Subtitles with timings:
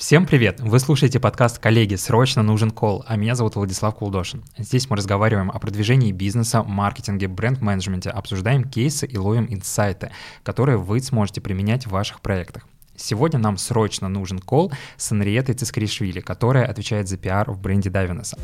[0.00, 0.60] Всем привет!
[0.60, 1.94] Вы слушаете подкаст «Коллеги.
[1.94, 4.42] Срочно нужен кол», а меня зовут Владислав Кулдошин.
[4.56, 10.10] Здесь мы разговариваем о продвижении бизнеса, маркетинге, бренд-менеджменте, обсуждаем кейсы и ловим инсайты,
[10.42, 12.66] которые вы сможете применять в ваших проектах.
[12.96, 18.38] Сегодня нам срочно нужен кол с Анриетой Цискаришвили, которая отвечает за пиар в бренде Давинеса.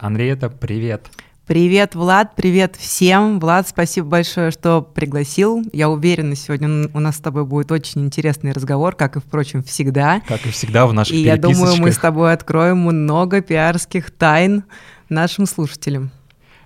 [0.00, 1.10] Анриета, привет!
[1.46, 3.38] Привет, Влад, привет всем.
[3.38, 5.62] Влад, спасибо большое, что пригласил.
[5.74, 10.22] Я уверена, сегодня у нас с тобой будет очень интересный разговор, как и, впрочем, всегда.
[10.26, 14.64] Как и всегда в наших И я думаю, мы с тобой откроем много пиарских тайн
[15.10, 16.12] нашим слушателям.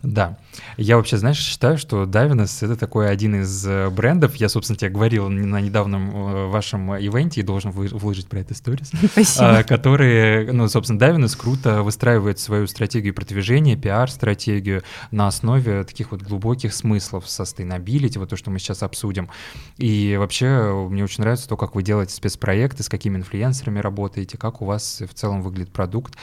[0.05, 0.39] Да.
[0.77, 4.37] Я вообще, знаешь, считаю, что Davines— это такой один из э, брендов.
[4.37, 8.91] Я, собственно, тебе говорил на недавнем э, вашем ивенте и должен выложить про это сторис.
[9.13, 9.63] Спасибо.
[9.65, 16.75] Которые, ну, собственно, Davines круто выстраивает свою стратегию продвижения, пиар-стратегию на основе таких вот глубоких
[16.75, 19.29] смыслов, sustainability, вот то, что мы сейчас обсудим.
[19.77, 24.63] И вообще мне очень нравится то, как вы делаете спецпроекты, с какими инфлюенсерами работаете, как
[24.63, 26.15] у вас в целом выглядит продукт.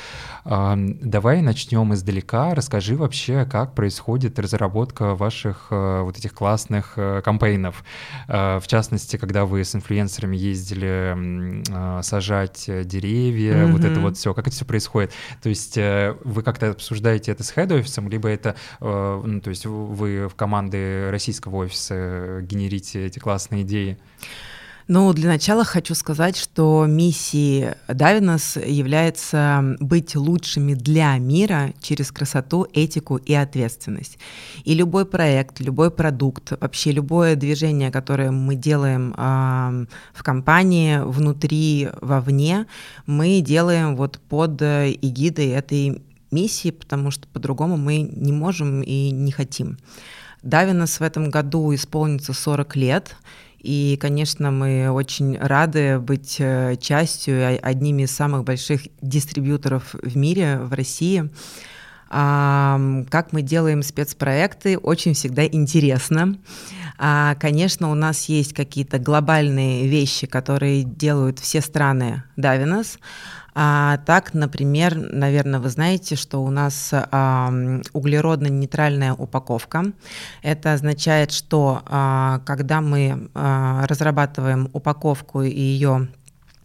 [0.45, 2.53] Давай начнем издалека.
[2.53, 7.83] Расскажи вообще, как происходит происходит разработка ваших э, вот этих классных э, кампейнов.
[8.27, 11.63] Э, в частности, когда вы с инфлюенсерами ездили
[12.01, 13.71] сажать деревья, mm-hmm.
[13.71, 14.33] вот это вот все.
[14.33, 15.11] Как это все происходит?
[15.41, 20.35] То есть вы как-то обсуждаете это с хед-офисом, либо это, ну, то есть вы в
[20.35, 23.97] команды российского офиса генерите эти классные идеи?
[24.87, 32.67] Ну, для начала хочу сказать, что миссией Давинос является быть лучшими для мира через красоту,
[32.71, 34.19] этику и ответственность.
[34.63, 41.89] И любой проект, любой продукт, вообще любое движение, которое мы делаем э, в компании, внутри,
[42.01, 42.67] вовне,
[43.07, 49.31] мы делаем вот под эгидой этой миссии, потому что по-другому мы не можем и не
[49.31, 49.79] хотим.
[50.43, 53.15] Давинос в этом году исполнится 40 лет,
[53.65, 60.59] и, конечно, мы очень рады быть э, частью, одними из самых больших дистрибьюторов в мире,
[60.59, 61.29] в России.
[62.07, 66.37] Как мы делаем спецпроекты, очень всегда интересно.
[66.99, 72.99] А, конечно, у нас есть какие-то глобальные вещи, которые делают все страны Давинос.
[73.57, 77.51] А, так, например, наверное, вы знаете, что у нас а,
[77.93, 79.93] углеродно-нейтральная упаковка.
[80.41, 86.09] Это означает, что а, когда мы а, разрабатываем упаковку и ее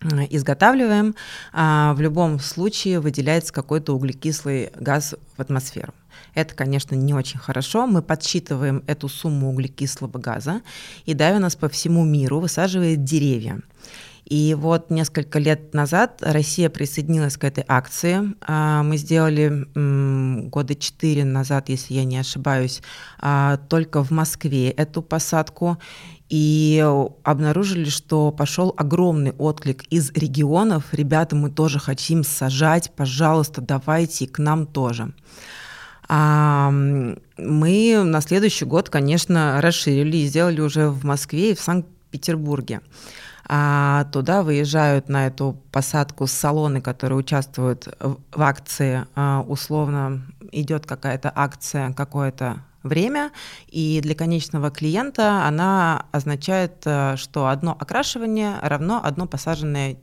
[0.02, 1.14] изготавливаем,
[1.52, 5.92] а, в любом случае выделяется какой-то углекислый газ в атмосферу.
[6.34, 7.86] Это, конечно, не очень хорошо.
[7.86, 10.62] Мы подсчитываем эту сумму углекислого газа,
[11.04, 13.60] и Дави нас по всему миру высаживает деревья.
[14.30, 18.32] И вот несколько лет назад Россия присоединилась к этой акции.
[18.42, 19.66] А, мы сделали
[20.48, 22.80] года четыре назад, если я не ошибаюсь,
[23.18, 25.78] а, только в Москве эту посадку
[26.28, 26.80] и
[27.24, 30.84] обнаружили, что пошел огромный отклик из регионов.
[30.92, 35.12] Ребята, мы тоже хотим сажать, пожалуйста, давайте к нам тоже.
[36.08, 42.80] А мы на следующий год, конечно, расширили и сделали уже в Москве и в Санкт-Петербурге
[43.52, 49.06] а туда выезжают на эту посадку с салоны, которые участвуют в акции.
[49.16, 50.22] А, условно
[50.52, 53.32] идет какая-то акция какое-то время,
[53.66, 59.96] и для конечного клиента она означает, э, что одно окрашивание равно одно посаженное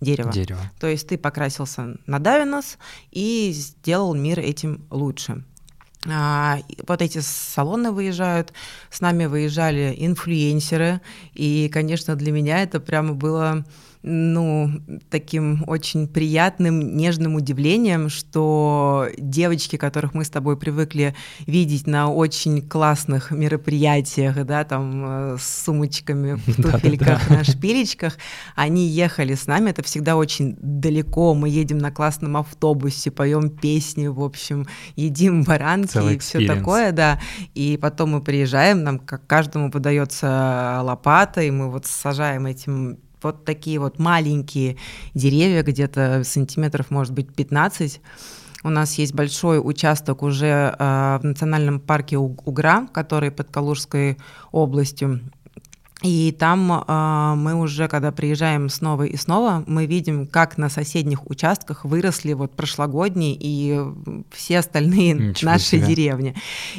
[0.00, 0.32] дерево.
[0.32, 0.60] дерево.
[0.80, 2.78] То есть ты покрасился на Давинос
[3.10, 5.44] и сделал мир этим лучше.
[6.06, 8.52] А, вот эти салоны выезжают,
[8.90, 11.00] с нами выезжали инфлюенсеры,
[11.34, 13.64] и, конечно, для меня это прямо было
[14.06, 14.70] ну,
[15.08, 21.14] таким очень приятным, нежным удивлением, что девочки, которых мы с тобой привыкли
[21.46, 28.18] видеть на очень классных мероприятиях, да, там э, с сумочками в туфельках, на шпилечках,
[28.54, 34.06] они ехали с нами, это всегда очень далеко, мы едем на классном автобусе, поем песни,
[34.06, 34.66] в общем,
[34.96, 37.18] едим баранки и все такое, да,
[37.54, 43.44] и потом мы приезжаем, нам как каждому подается лопата, и мы вот сажаем этим вот
[43.44, 44.76] такие вот маленькие
[45.14, 48.00] деревья, где-то сантиметров, может быть, 15.
[48.62, 54.16] У нас есть большой участок уже э, в национальном парке Угра, который под Калужской
[54.52, 55.20] областью.
[56.04, 61.30] И там э, мы уже, когда приезжаем снова и снова, мы видим, как на соседних
[61.30, 63.80] участках выросли вот прошлогодние и
[64.30, 65.86] все остальные Ничего наши себе.
[65.86, 66.34] деревни.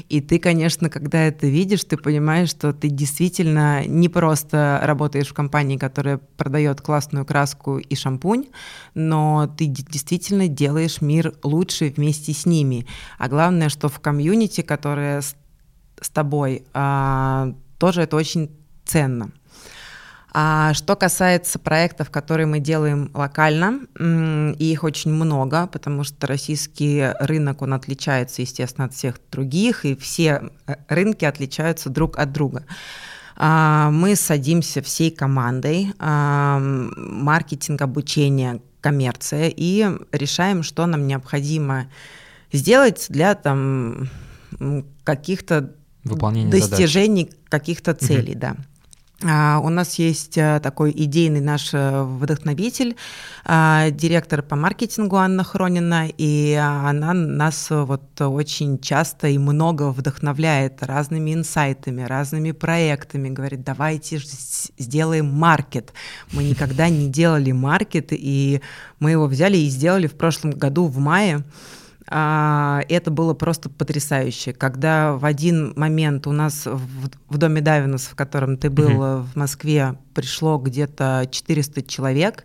[0.09, 5.33] И ты, конечно, когда это видишь, ты понимаешь, что ты действительно не просто работаешь в
[5.33, 8.45] компании, которая продает классную краску и шампунь,
[8.93, 12.85] но ты действительно делаешь мир лучше вместе с ними.
[13.17, 15.35] А главное, что в комьюнити, которое с,
[15.99, 18.51] с тобой, э, тоже это очень
[18.85, 19.31] ценно.
[20.37, 23.79] А что касается проектов, которые мы делаем локально,
[24.59, 30.49] их очень много, потому что российский рынок, он отличается, естественно, от всех других, и все
[30.67, 32.65] э, рынки отличаются друг от друга.
[33.37, 41.87] А, мы садимся всей командой, а, маркетинг, обучение, коммерция, и решаем, что нам необходимо
[42.51, 44.09] сделать для там
[45.05, 48.39] каких-то достижений каких-то целей, угу.
[48.39, 48.55] да.
[49.27, 52.95] А, у нас есть э, такой идейный наш э, вдохновитель,
[53.43, 60.83] а, директор по маркетингу Анна Хронина, и она нас вот очень часто и много вдохновляет
[60.83, 64.19] разными инсайтами, разными проектами, говорит, давайте
[64.77, 65.93] сделаем маркет.
[66.31, 68.61] Мы никогда не делали маркет, и
[68.99, 71.43] мы его взяли и сделали в прошлом году в мае.
[72.07, 78.03] А, это было просто потрясающе, когда в один момент у нас в, в доме Давинус,
[78.03, 79.23] в котором ты был mm-hmm.
[79.23, 82.43] в Москве, пришло где-то 400 человек,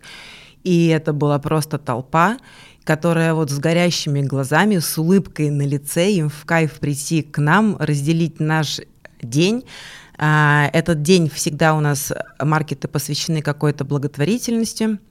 [0.63, 2.37] и это была просто толпа,
[2.83, 7.77] которая вот с горящими глазами, с улыбкой на лице, им в кайф прийти к нам,
[7.77, 8.81] разделить наш
[9.21, 9.63] день.
[10.17, 14.97] А, этот день всегда у нас маркеты посвящены какой-то благотворительности–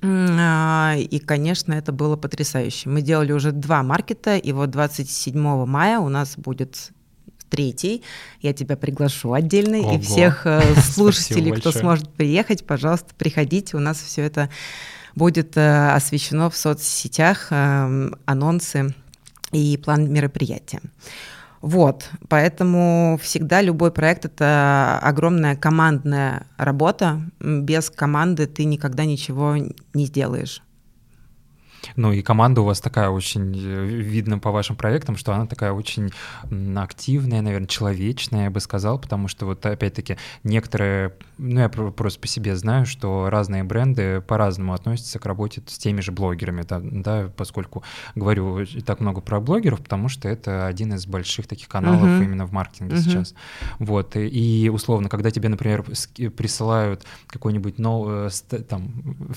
[0.00, 2.88] и, конечно, это было потрясающе.
[2.88, 6.92] Мы делали уже два маркета, и вот 27 мая у нас будет
[7.48, 8.02] третий.
[8.40, 9.78] Я тебя приглашу отдельно.
[9.78, 9.96] Ого.
[9.96, 13.76] И всех э, слушателей, кто сможет приехать, пожалуйста, приходите.
[13.76, 14.50] У нас все это
[15.14, 18.94] будет э, освещено в соцсетях, эм, анонсы
[19.52, 20.80] и план мероприятия.
[21.60, 27.20] Вот, поэтому всегда любой проект— это огромная командная работа.
[27.40, 29.56] Без команды ты никогда ничего
[29.92, 30.62] не сделаешь.
[31.96, 35.72] Ну и команда у вас такая очень, э, видно по вашим проектам, что она такая
[35.72, 36.10] очень
[36.76, 42.26] активная, наверное, человечная, я бы сказал, потому что вот опять-таки некоторые, ну я просто по
[42.26, 47.30] себе знаю, что разные бренды по-разному относятся к работе с теми же блогерами, да, да
[47.36, 47.82] поскольку
[48.14, 52.24] говорю так много про блогеров, потому что это один из больших таких каналов uh-huh.
[52.24, 53.02] именно в маркетинге uh-huh.
[53.02, 53.34] сейчас.
[53.78, 55.84] Вот, и условно, когда тебе, например,
[56.36, 58.92] присылают какой-нибудь no, э, там,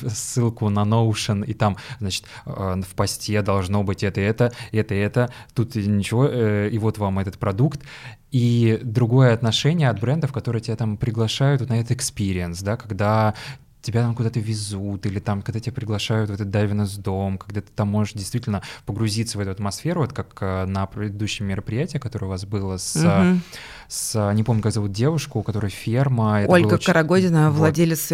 [0.08, 5.34] ссылку на Notion, и там, значит, Э, в посте должно быть это, это, это, это,
[5.54, 7.82] тут ничего, э, и вот вам этот продукт.
[8.32, 13.36] И другое отношение от брендов, которые тебя там приглашают на этот experience, да, когда
[13.82, 17.68] тебя там куда-то везут, или там, когда тебя приглашают в этот дайвинес дом, когда ты
[17.76, 22.30] там можешь действительно погрузиться в эту атмосферу, вот как э, на предыдущем мероприятии, которое у
[22.30, 23.42] вас было с, угу.
[23.88, 26.46] с не помню, как зовут девушку, у которой ферма.
[26.48, 26.86] Ольга очень...
[26.86, 27.58] Карагодина, вот.
[27.58, 28.12] владелец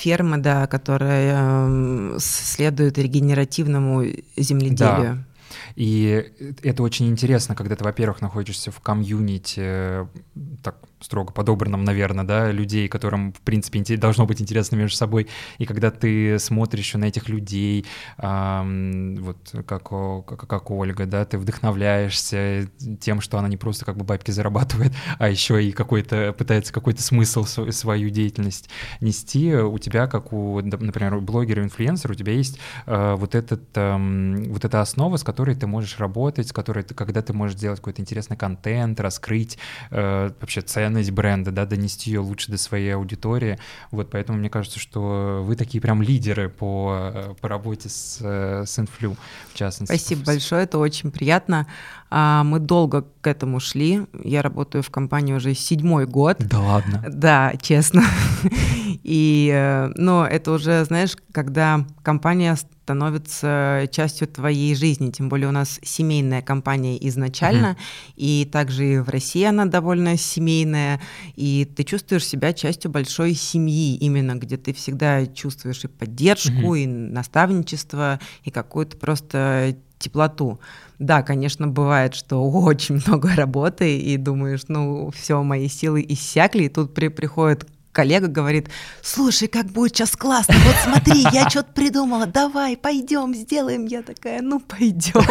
[0.00, 4.04] фермы, да, которая э, следует регенеративному
[4.36, 5.16] земледелию.
[5.16, 5.29] Да.
[5.80, 6.30] И
[6.62, 10.06] это очень интересно, когда ты, во-первых, находишься в комьюнити,
[10.62, 15.64] так строго подобранном, наверное, да, людей, которым, в принципе, должно быть интересно между собой, и
[15.64, 17.86] когда ты смотришь на этих людей,
[18.18, 22.70] эм, вот как, как, как Ольга, да, ты вдохновляешься
[23.00, 27.02] тем, что она не просто как бы бабки зарабатывает, а еще и какой-то пытается какой-то
[27.02, 28.68] смысл свою деятельность
[29.00, 33.96] нести, у тебя, как у, например, блогера, инфлюенсера, у тебя есть э, вот, этот, э,
[34.48, 37.78] вот эта основа, с которой ты можешь работать, с которой ты, когда ты можешь делать
[37.78, 39.58] какой-то интересный контент, раскрыть
[39.90, 43.58] э, вообще ценность ценность бренда, да, донести ее лучше до своей аудитории.
[43.90, 48.64] Вот поэтому мне кажется, что вы такие прям лидеры по, э, по работе с, э,
[48.66, 49.16] с инфлю,
[49.52, 49.94] в частности.
[49.94, 51.66] Спасибо большое, это очень приятно.
[52.10, 54.06] А, мы долго к этому шли.
[54.24, 56.38] Я работаю в компании уже седьмой год.
[56.40, 57.04] Да ладно?
[57.08, 58.02] Да, честно.
[59.10, 65.50] И, э, но это уже, знаешь, когда компания становится частью твоей жизни, тем более у
[65.50, 68.12] нас семейная компания изначально, mm-hmm.
[68.14, 71.00] и также и в России она довольно семейная,
[71.34, 76.84] и ты чувствуешь себя частью большой семьи именно, где ты всегда чувствуешь и поддержку, mm-hmm.
[76.84, 80.60] и наставничество, и какую-то просто теплоту.
[81.00, 86.68] Да, конечно, бывает, что очень много работы, и думаешь, ну, все, мои силы иссякли, и
[86.68, 88.68] тут при, приходит коллега говорит,
[89.02, 93.86] слушай, как будет сейчас классно, вот смотри, я что-то придумала, давай, пойдем, сделаем.
[93.86, 95.24] Я такая, ну, пойдем.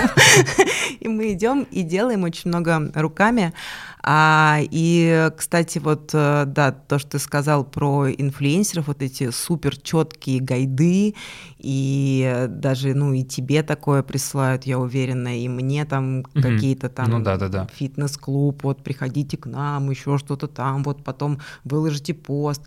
[0.99, 3.53] И мы идем и делаем очень много руками.
[4.01, 9.75] А, и, кстати, вот, э, да, то, что ты сказал про инфлюенсеров, вот эти супер
[9.77, 11.15] четкие гайды,
[11.57, 16.41] и даже, ну, и тебе такое присылают, я уверена, и мне там угу.
[16.41, 17.67] какие-то там ну, да, да, да.
[17.73, 22.61] фитнес-клуб, вот приходите к нам, еще что-то там, вот потом выложите пост.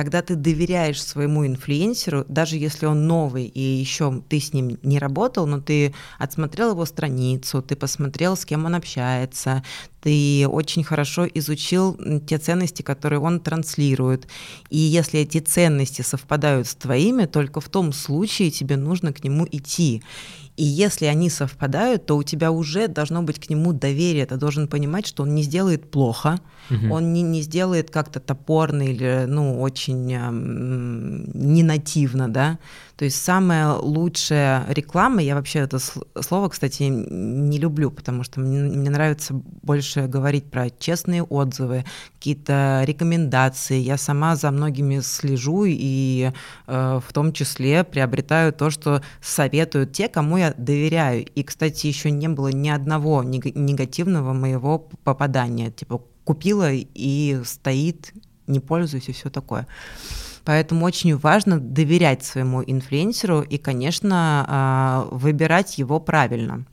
[0.00, 4.98] Когда ты доверяешь своему инфлюенсеру, даже если он новый и еще ты с ним не
[4.98, 9.62] работал, но ты отсмотрел его страницу, ты посмотрел, с кем он общается,
[10.00, 14.26] ты очень хорошо изучил те ценности, которые он транслирует.
[14.70, 19.46] И если эти ценности совпадают с твоими, только в том случае тебе нужно к нему
[19.50, 20.02] идти.
[20.56, 24.24] И если они совпадают, то у тебя уже должно быть к нему доверие.
[24.24, 26.40] Ты должен понимать, что он не сделает плохо,
[26.70, 26.94] угу.
[26.94, 30.30] он не, не сделает как-то топорно или ну, очень э,
[31.34, 32.58] не нативно, да.
[33.00, 38.60] То есть самая лучшая реклама, я вообще это слово, кстати, не люблю, потому что мне,
[38.60, 41.86] мне нравится больше говорить про честные отзывы,
[42.16, 43.78] какие-то рекомендации.
[43.78, 46.30] Я сама за многими слежу и
[46.66, 51.24] э, в том числе приобретаю то, что советуют те, кому я доверяю.
[51.24, 55.70] И, кстати, еще не было ни одного негативного моего попадания.
[55.70, 58.12] Типа купила и стоит,
[58.46, 59.66] не пользуюсь и все такое.
[60.44, 66.64] Поэтому очень важно доверять своему инфлюенсеру и, конечно, а, выбирать его правильно.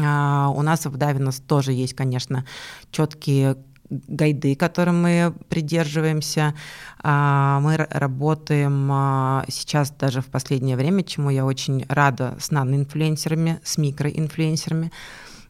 [0.00, 2.46] А, у нас в Давинос тоже есть, конечно,
[2.90, 3.56] четкие
[3.90, 6.54] гайды, которым мы придерживаемся.
[7.02, 13.76] А, мы работаем сейчас даже в последнее время, чему я очень рада с наноинфлюенсерами, с
[13.76, 14.92] микроинфлюенсерами.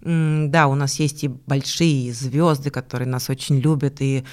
[0.03, 4.25] Да, у нас есть и большие звезды, которые нас очень любят, и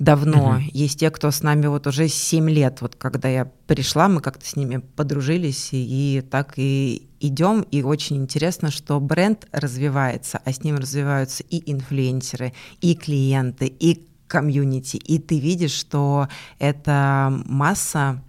[0.00, 0.52] давно.
[0.52, 0.60] Угу.
[0.72, 2.80] Есть те, кто с нами вот уже 7 лет.
[2.80, 7.60] Вот когда я пришла, мы как-то с ними подружились и, и так и идем.
[7.70, 14.06] И очень интересно, что бренд развивается, а с ним развиваются и инфлюенсеры, и клиенты, и
[14.26, 14.96] комьюнити.
[14.96, 18.22] И ты видишь, что это масса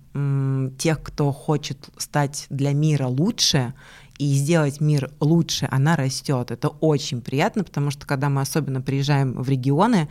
[0.78, 3.74] тех, кто хочет стать для мира лучше,
[4.22, 6.52] и сделать мир лучше, она растет.
[6.52, 10.10] Это очень приятно, потому что когда мы особенно приезжаем в регионы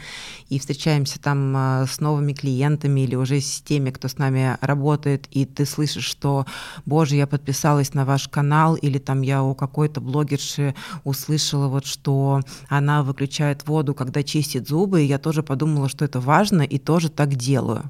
[0.49, 5.29] и встречаемся там а, с новыми клиентами или уже с теми, кто с нами работает,
[5.31, 6.45] и ты слышишь, что,
[6.87, 10.75] боже, я подписалась на ваш канал, или там я у какой-то блогерши
[11.05, 16.19] услышала вот, что она выключает воду, когда чистит зубы, и я тоже подумала, что это
[16.19, 17.89] важно, и тоже так делаю.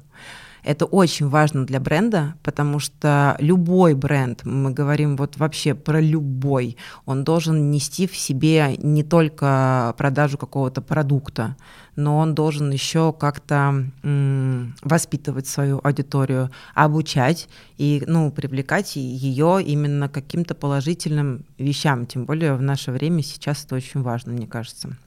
[0.63, 6.77] Это очень важно для бренда, потому что любой бренд, мы говорим вот вообще про любой,
[7.05, 11.55] он должен нести в себе не только продажу какого-то продукта,
[11.95, 20.09] но он должен еще как-то м, воспитывать свою аудиторию, обучать и ну, привлекать ее именно
[20.09, 22.05] каким-то положительным вещам.
[22.05, 24.97] Тем более в наше время сейчас это очень важно, мне кажется.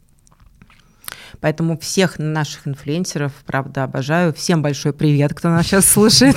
[1.40, 4.32] Поэтому всех наших инфлюенсеров, правда, обожаю.
[4.34, 6.36] Всем большой привет, кто нас сейчас слушает.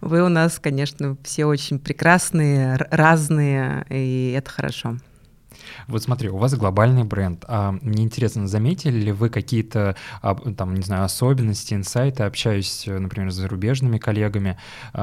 [0.00, 4.96] Вы у нас, конечно, все очень прекрасные, разные, и это хорошо.
[5.88, 7.44] Вот смотри, у вас глобальный бренд.
[7.48, 13.30] А мне интересно, заметили ли вы какие-то, а, там, не знаю, особенности, инсайты, общаюсь, например,
[13.30, 14.58] с зарубежными коллегами,
[14.94, 15.00] э,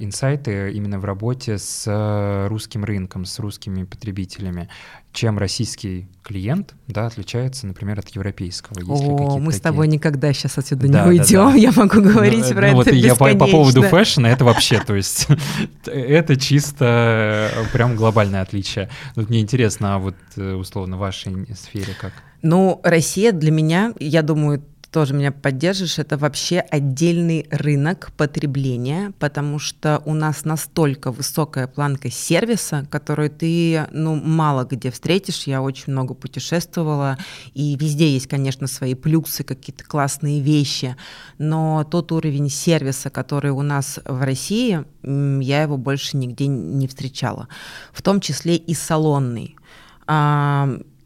[0.00, 4.68] инсайты именно в работе с русским рынком, с русскими потребителями?
[5.12, 8.78] чем российский клиент да, отличается, например, от европейского.
[8.78, 9.52] Есть О, мы такие...
[9.52, 11.56] с тобой никогда сейчас отсюда да, не уйдем, да, да.
[11.56, 14.80] я могу говорить ну, про ну, это вот я по, по поводу фэшна, это вообще,
[14.80, 15.26] то есть,
[15.86, 18.90] это чисто э, прям глобальное отличие.
[19.28, 22.14] Вот мне интересно, а вот э, условно в вашей сфере как?
[22.40, 29.58] Ну, Россия для меня, я думаю, тоже меня поддержишь, это вообще отдельный рынок потребления, потому
[29.58, 35.46] что у нас настолько высокая планка сервиса, которую ты ну, мало где встретишь.
[35.46, 37.18] Я очень много путешествовала,
[37.54, 40.96] и везде есть, конечно, свои плюсы, какие-то классные вещи,
[41.36, 47.48] но тот уровень сервиса, который у нас в России, я его больше нигде не встречала,
[47.92, 49.56] в том числе и салонный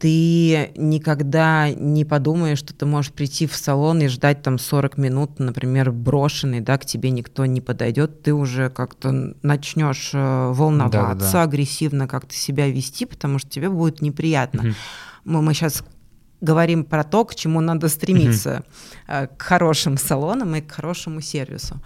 [0.02, 5.38] ты никогда не подумаешь, что ты можешь прийти в салон и ждать там 40 минут,
[5.38, 11.32] например, брошенный, да, к тебе никто не подойдет, ты уже как-то начнешь э, волноваться, да,
[11.32, 11.42] да.
[11.44, 14.62] агрессивно как-то себя вести, потому что тебе будет неприятно.
[14.62, 14.75] Угу.
[15.26, 15.85] Мы, мы сейчас
[16.40, 18.64] говорим про то, к чему надо стремиться,
[19.06, 19.28] угу.
[19.37, 21.80] к хорошим салонам и к хорошему сервису.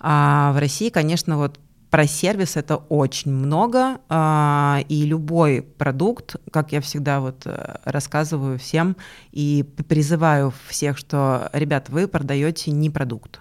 [0.00, 1.60] А в России, конечно, вот
[1.90, 8.58] про сервис это очень много, а, и любой продукт, как я всегда вот э, рассказываю
[8.58, 8.96] всем
[9.32, 13.40] и призываю всех, что, ребят, вы продаете не продукт,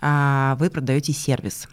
[0.00, 1.68] а вы продаете сервис.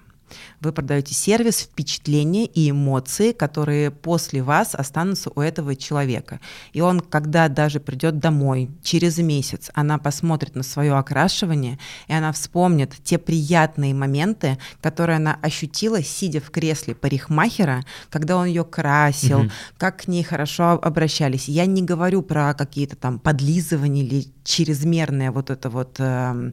[0.62, 6.40] Вы продаете сервис, впечатления и эмоции, которые после вас останутся у этого человека.
[6.74, 12.32] И он, когда даже придет домой через месяц, она посмотрит на свое окрашивание, и она
[12.32, 19.42] вспомнит те приятные моменты, которые она ощутила, сидя в кресле парикмахера, когда он ее красил,
[19.42, 19.52] угу.
[19.78, 21.48] как к ней хорошо обращались.
[21.48, 25.96] Я не говорю про какие-то там подлизывания или чрезмерное вот это вот...
[26.00, 26.52] Э,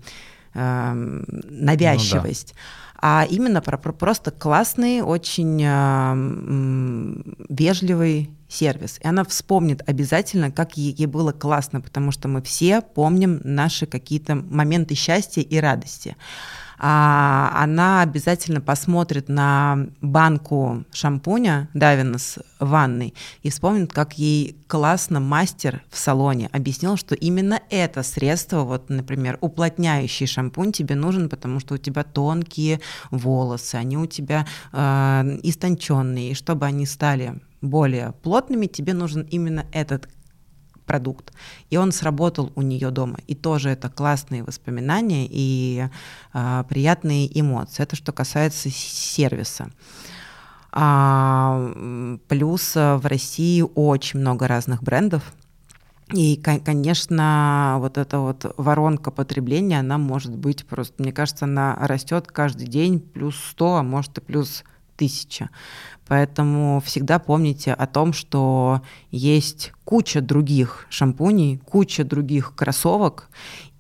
[0.55, 2.55] э, навязчивость.
[2.55, 2.61] Ну, да
[3.03, 8.99] а именно про, про просто классный, очень э, вежливый сервис.
[9.03, 13.87] И она вспомнит обязательно, как ей, ей было классно, потому что мы все помним наши
[13.87, 16.17] какие-то моменты счастья и радости
[16.83, 25.21] а, она обязательно посмотрит на банку шампуня Давинос в ванной и вспомнит, как ей классно
[25.21, 31.61] мастер в салоне объяснил, что именно это средство, вот, например, уплотняющий шампунь тебе нужен, потому
[31.61, 38.13] что у тебя тонкие волосы, они у тебя э, истонченные, и чтобы они стали более
[38.23, 40.09] плотными, тебе нужен именно этот
[40.91, 41.33] продукт.
[41.71, 43.19] И он сработал у нее дома.
[43.29, 45.87] И тоже это классные воспоминания и
[46.35, 47.85] э, приятные эмоции.
[47.85, 49.71] Это что касается сервиса.
[50.73, 55.23] А, плюс в России очень много разных брендов.
[56.13, 62.27] И, конечно, вот эта вот воронка потребления, она может быть просто, мне кажется, она растет
[62.27, 64.65] каждый день плюс 100, а может и плюс
[65.01, 65.49] 1000.
[66.11, 73.29] Поэтому всегда помните о том, что есть куча других шампуней, куча других кроссовок,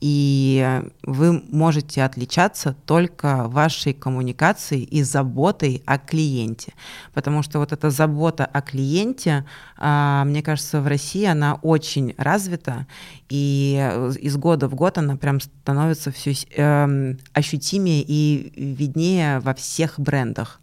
[0.00, 6.72] и вы можете отличаться только вашей коммуникацией и заботой о клиенте.
[7.14, 9.44] Потому что вот эта забота о клиенте,
[9.76, 12.86] а, мне кажется, в России она очень развита,
[13.28, 13.74] и
[14.20, 20.60] из года в год она прям становится все эм, ощутимее и виднее во всех брендах.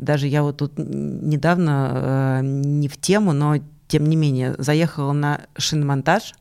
[0.00, 5.42] Даже я вот тут недавно, э, не в тему, но тем не менее, заехала на
[5.58, 6.34] шиномонтаж,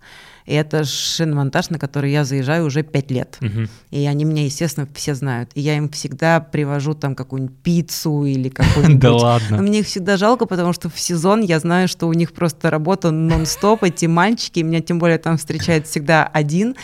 [0.46, 3.38] и это шиномонтаж, на который я заезжаю уже пять лет.
[3.42, 3.68] Угу.
[3.92, 5.52] И они меня, естественно, все знают.
[5.54, 9.00] И я им всегда привожу там какую-нибудь пиццу или какую-нибудь...
[9.00, 9.58] Да ладно.
[9.58, 12.70] Но мне их всегда жалко, потому что в сезон я знаю, что у них просто
[12.70, 16.76] работа нон-стоп, эти мальчики, меня тем более там встречает всегда один.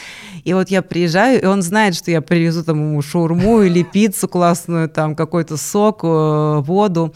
[0.43, 4.27] И вот я приезжаю, и он знает, что я привезу там ему шаурму или пиццу
[4.27, 7.13] классную, там какой-то сок, э, воду.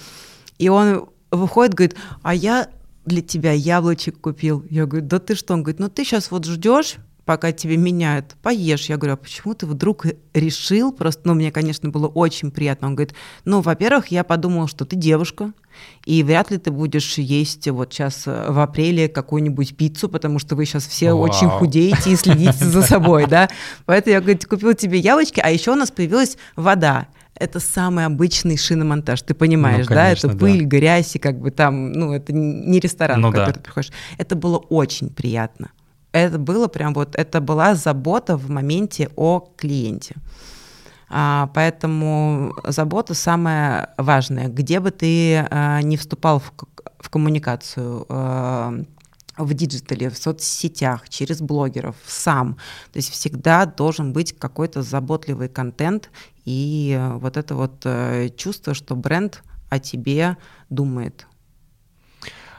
[0.57, 2.67] И он выходит, говорит, а я
[3.09, 4.63] для тебя яблочек купил.
[4.69, 5.53] Я говорю, да ты что?
[5.53, 8.85] Он говорит, ну ты сейчас вот ждешь, пока тебе меняют, поешь.
[8.85, 10.91] Я говорю, а почему ты вдруг решил?
[10.91, 12.87] Просто, ну, мне, конечно, было очень приятно.
[12.87, 13.13] Он говорит,
[13.45, 15.53] ну, во-первых, я подумал, что ты девушка,
[16.05, 20.55] и вряд ли ты будешь есть вот сейчас э, в апреле какую-нибудь пиццу, потому что
[20.55, 21.21] вы сейчас все Вау.
[21.21, 23.47] очень худеете и следите за собой, да.
[23.85, 27.07] Поэтому я, говорю, купил тебе яблочки, а еще у нас появилась вода
[27.39, 30.35] это самый обычный шиномонтаж, ты понимаешь, ну, конечно, да?
[30.35, 30.65] Это пыль, да.
[30.65, 33.53] грязь, и как бы там, ну, это не ресторан, ну, в который да.
[33.53, 33.91] ты приходишь.
[34.17, 35.71] Это было очень приятно.
[36.11, 40.15] Это было прям вот, это была забота в моменте о клиенте.
[41.09, 44.47] А, поэтому забота самая важная.
[44.47, 46.53] Где бы ты а, не вступал в,
[46.99, 48.73] в коммуникацию, а,
[49.39, 52.55] в диджитале, в соцсетях, через блогеров, сам.
[52.91, 56.11] То есть всегда должен быть какой-то заботливый контент
[56.45, 60.37] и э, вот это вот э, чувство, что бренд о тебе
[60.69, 61.25] думает.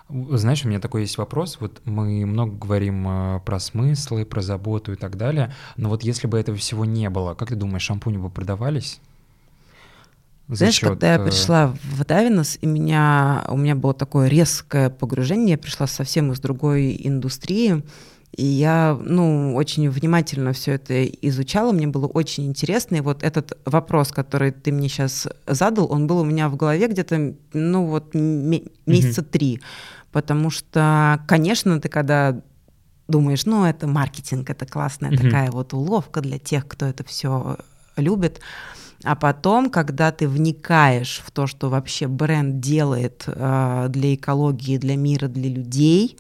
[0.09, 1.59] Знаешь, у меня такой есть вопрос.
[1.61, 5.55] Вот мы много говорим э, про смыслы, про заботу и так далее.
[5.77, 9.01] Но вот если бы этого всего не было, как ты думаешь, шампуни бы продавались?
[10.51, 10.89] Знаешь, счет...
[10.89, 15.87] когда я пришла в Давинос, и меня, у меня было такое резкое погружение, я пришла
[15.87, 17.83] совсем из другой индустрии,
[18.37, 22.97] и я, ну, очень внимательно все это изучала, мне было очень интересно.
[22.97, 26.87] И вот этот вопрос, который ты мне сейчас задал, он был у меня в голове
[26.87, 29.31] где-то, ну, вот месяца mm-hmm.
[29.31, 29.61] три.
[30.13, 32.41] Потому что, конечно, ты когда
[33.09, 35.23] думаешь, ну, это маркетинг, это классная mm-hmm.
[35.23, 37.59] такая вот уловка для тех, кто это все
[37.97, 38.41] любит.
[39.05, 44.97] А потом, когда ты вникаешь в то, что вообще бренд делает э, для экологии, для
[44.97, 46.19] мира, для людей,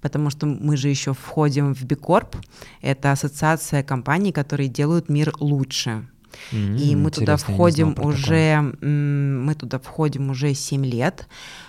[0.00, 2.36] потому что мы же еще входим в Бикорп,
[2.82, 6.08] это ассоциация компаний, которые делают мир лучше.
[6.52, 11.26] Mm-hmm, и мы туда входим уже, мы туда входим уже 7 лет.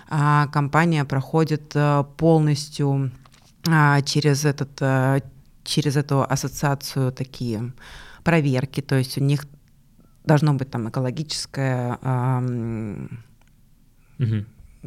[0.08, 3.10] А, компания проходит а, полностью
[3.68, 5.20] а, через этот, а,
[5.64, 7.72] через эту ассоциацию такие
[8.22, 9.46] проверки, то есть у них
[10.24, 11.98] должно быть там экологическая
[14.18, 14.44] угу.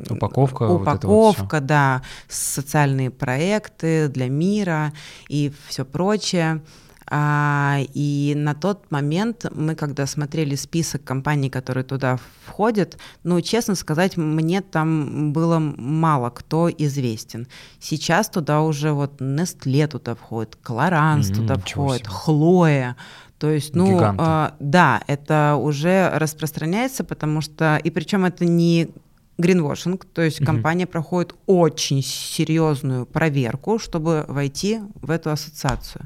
[0.09, 4.93] упаковка, упаковка, вот да, социальные проекты для мира
[5.29, 6.61] и все прочее.
[7.07, 13.75] А, и на тот момент мы, когда смотрели список компаний, которые туда входят, ну, честно
[13.75, 17.47] сказать, мне там было мало кто известен.
[17.79, 22.95] Сейчас туда уже вот Nestle туда входит, Клоранс mm, туда входит, Хлоя.
[23.37, 28.89] То есть, ну, э, да, это уже распространяется, потому что, и причем это не
[29.37, 30.45] гринвошинг, то есть угу.
[30.45, 36.05] компания проходит очень серьезную проверку, чтобы войти в эту ассоциацию.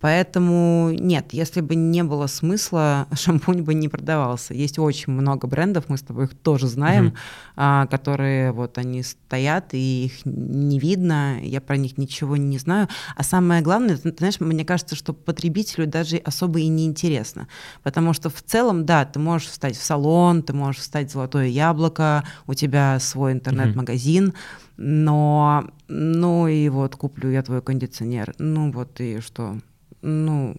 [0.00, 4.54] Поэтому нет, если бы не было смысла, шампунь бы не продавался.
[4.54, 7.16] Есть очень много брендов, мы с тобой их тоже знаем, mm-hmm.
[7.56, 12.88] а, которые вот они стоят, и их не видно, я про них ничего не знаю.
[13.16, 17.48] А самое главное, ты, знаешь, мне кажется, что потребителю даже особо и не интересно.
[17.82, 21.46] Потому что в целом, да, ты можешь встать в салон, ты можешь встать в золотое
[21.46, 24.82] яблоко, у тебя свой интернет-магазин, mm-hmm.
[24.82, 28.32] но ну и вот куплю я твой кондиционер.
[28.38, 29.56] Ну вот и что?
[30.02, 30.56] Ну,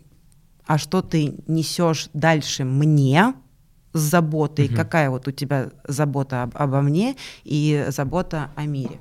[0.66, 3.34] а что ты несешь дальше мне
[3.94, 4.76] с заботой, угу.
[4.76, 9.00] какая вот у тебя забота об, обо мне и забота о мире?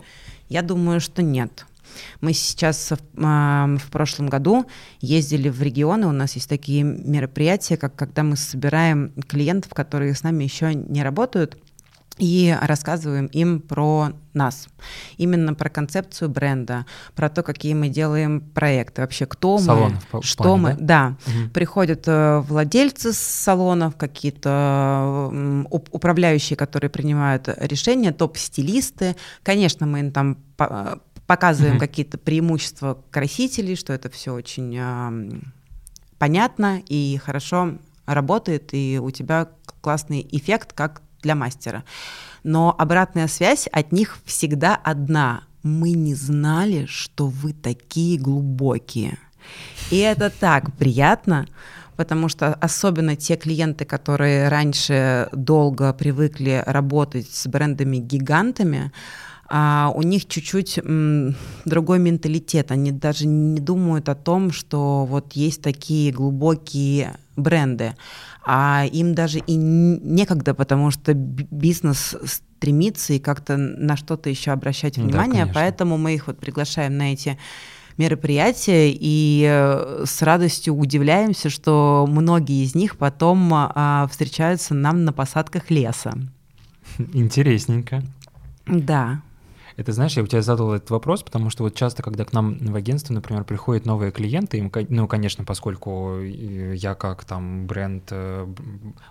[0.48, 1.66] Я думаю, что нет.
[2.20, 4.66] Мы сейчас в, э, в прошлом году
[5.00, 10.22] ездили в регионы, у нас есть такие мероприятия, как когда мы собираем клиентов, которые с
[10.22, 11.57] нами еще не работают,
[12.18, 14.68] и рассказываем им про нас,
[15.16, 20.42] именно про концепцию бренда, про то, какие мы делаем проекты, вообще кто Салонов, мы, что
[20.44, 21.33] плане, мы, да, да.
[21.33, 21.51] Угу.
[21.51, 25.31] приходят э, владельцы салонов, какие-то
[25.70, 30.38] управляющие, которые принимают решения, топ-стилисты, конечно, мы им там
[31.27, 31.81] показываем угу.
[31.81, 35.40] какие-то преимущества красителей, что это все очень э,
[36.18, 39.49] понятно и хорошо работает, и у тебя
[39.81, 41.85] классный эффект, как для мастера.
[42.42, 45.42] Но обратная связь от них всегда одна.
[45.62, 49.18] Мы не знали, что вы такие глубокие.
[49.90, 51.46] И это так приятно,
[51.96, 58.92] потому что особенно те клиенты, которые раньше долго привыкли работать с брендами-гигантами,
[59.52, 60.80] а у них чуть-чуть
[61.64, 62.70] другой менталитет.
[62.70, 67.96] Они даже не думают о том, что вот есть такие глубокие бренды
[68.44, 74.96] а им даже и некогда, потому что бизнес стремится и как-то на что-то еще обращать
[74.96, 77.38] внимание, да, поэтому мы их вот приглашаем на эти
[77.96, 85.12] мероприятия и э, с радостью удивляемся, что многие из них потом а, встречаются нам на
[85.12, 86.14] посадках леса.
[87.12, 88.03] Интересненько.
[88.66, 89.22] Да.
[89.76, 92.59] Это знаешь, я у тебя задал этот вопрос, потому что вот часто, когда к нам
[92.59, 98.46] в агентство, например, приходят новые клиенты, им, ну, конечно, поскольку я как там бренд, э,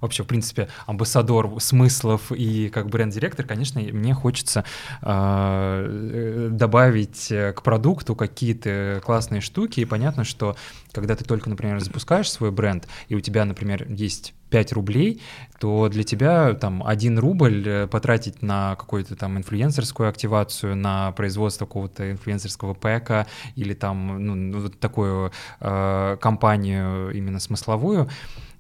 [0.02, 4.64] вообще, в принципе, амбассадор смыслов и как бренд-директор, конечно, мне хочется
[5.02, 10.56] э, добавить к продукту какие-то классные штуки, и понятно, что
[10.92, 15.22] когда ты только, например, запускаешь свой бренд, и у тебя, например, есть 5 рублей,
[15.60, 21.66] то для тебя там 1 рубль э, потратить на какую-то там инфлюенсерскую активацию, на производство
[21.66, 28.10] какого-то инфлюенсерского пэка или там ну, ну, вот такую э, компанию именно смысловую,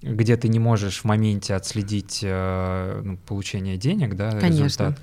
[0.02, 4.64] где ты не можешь в моменте отследить э, ну, получение денег, да, Конечно.
[4.64, 5.00] результат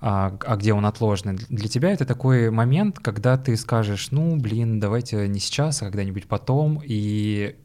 [0.00, 1.38] а, а где он отложенный.
[1.48, 6.26] Для тебя это такой момент, когда ты скажешь, ну, блин, давайте не сейчас, а когда-нибудь
[6.26, 7.56] потом, и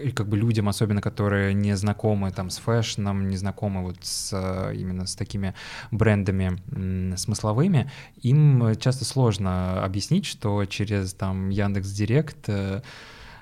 [0.00, 4.32] и как бы людям, особенно которые не знакомы там с фэшном, не знакомы вот с,
[4.74, 5.54] именно с такими
[5.90, 12.82] брендами смысловыми, им часто сложно объяснить, что через там Яндекс Директ э,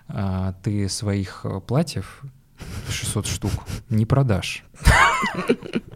[0.08, 2.22] э, ты своих платьев
[2.90, 3.52] 600 штук
[3.88, 4.64] не продашь.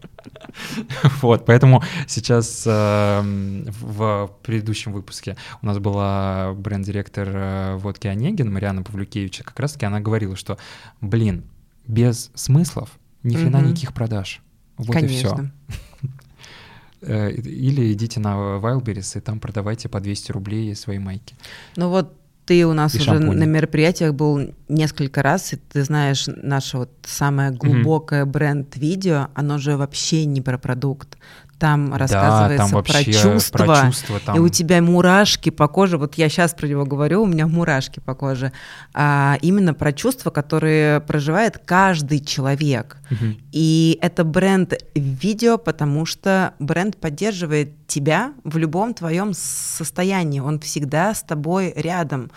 [1.21, 8.83] Вот, поэтому сейчас э, в предыдущем выпуске у нас была бренд-директор э, водки Онегин, Мариана
[8.83, 10.57] Павлюкевича, как раз-таки она говорила, что,
[11.01, 11.43] блин,
[11.87, 12.89] без смыслов
[13.23, 13.67] ни хрена угу.
[13.67, 14.41] никаких продаж.
[14.77, 15.51] Вот Конечно.
[17.01, 17.29] и все.
[17.29, 21.35] Или идите на Wildberries и там продавайте по 200 рублей свои майки.
[21.75, 22.13] Ну вот
[22.49, 23.35] ты у нас и уже шампуни.
[23.35, 28.31] на мероприятиях был несколько раз, и ты знаешь, наше вот самое глубокое mm-hmm.
[28.31, 31.15] бренд-видео, оно же вообще не про продукт.
[31.59, 34.37] Там рассказывается да, там про чувства, про чувства там...
[34.37, 35.97] и у тебя мурашки по коже.
[35.97, 38.53] Вот я сейчас про него говорю, у меня мурашки по коже.
[38.93, 42.97] А именно про чувства, которые проживает каждый человек.
[43.11, 43.25] Угу.
[43.51, 50.39] И это бренд видео, потому что бренд поддерживает тебя в любом твоем состоянии.
[50.39, 52.31] Он всегда с тобой рядом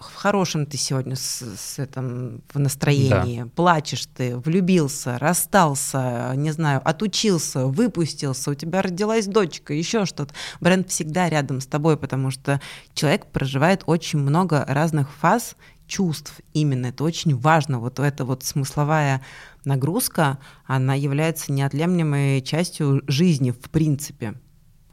[0.00, 3.48] в хорошем ты сегодня с, с этом в настроении, да.
[3.54, 10.34] плачешь ты, влюбился, расстался, не знаю, отучился, выпустился, у тебя родилась дочка, еще что-то.
[10.60, 12.60] Бренд всегда рядом с тобой, потому что
[12.94, 15.56] человек проживает очень много разных фаз
[15.86, 16.86] чувств именно.
[16.86, 17.80] Это очень важно.
[17.80, 19.22] Вот эта вот смысловая
[19.64, 24.34] нагрузка, она является неотъемлемой частью жизни в принципе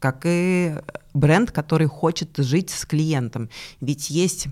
[0.05, 0.75] как и
[1.15, 3.49] бренд, который хочет жить с клиентом.
[3.81, 4.47] Ведь есть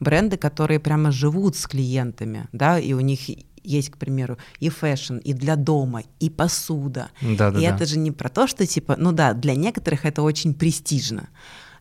[0.00, 3.20] бренды, которые прямо живут с клиентами, да, и у них
[3.62, 7.10] есть, к примеру, и fashion, и для дома, и посуда.
[7.20, 7.74] Да, да, и да.
[7.74, 11.28] это же не про то, что типа, ну да, для некоторых это очень престижно.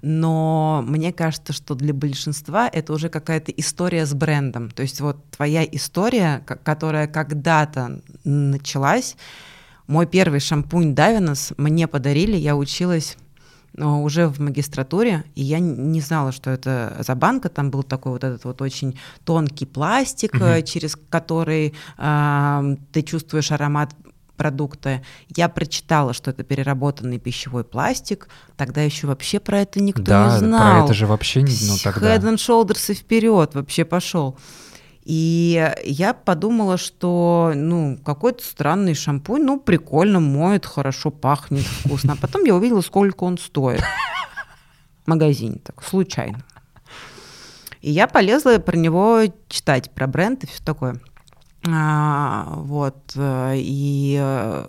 [0.01, 4.69] но мне кажется, что для большинства это уже какая-то история с брендом.
[4.69, 9.15] То есть вот твоя история, которая когда-то началась,
[9.87, 13.17] мой первый шампунь Давинос мне подарили, я училась
[13.75, 17.49] уже в магистратуре, и я не знала, что это за банка.
[17.49, 20.61] Там был такой вот этот вот очень тонкий пластик, угу.
[20.63, 23.95] через который э, ты чувствуешь аромат
[24.37, 25.01] продукта.
[25.35, 28.27] Я прочитала, что это переработанный пищевой пластик.
[28.57, 30.77] Тогда еще вообще про это никто да, не знал.
[30.79, 32.15] Про это же вообще не ну, тогда.
[32.15, 34.37] Head and Shoulders и вперед вообще пошел.
[35.05, 42.13] И я подумала, что, ну, какой-то странный шампунь, ну, прикольно, моет, хорошо пахнет, вкусно.
[42.13, 43.81] А потом я увидела, сколько он стоит.
[45.05, 46.43] В магазине так, случайно.
[47.81, 51.01] И я полезла про него читать, про бренд и все такое.
[51.67, 53.11] А, вот.
[53.15, 54.67] Э, и э,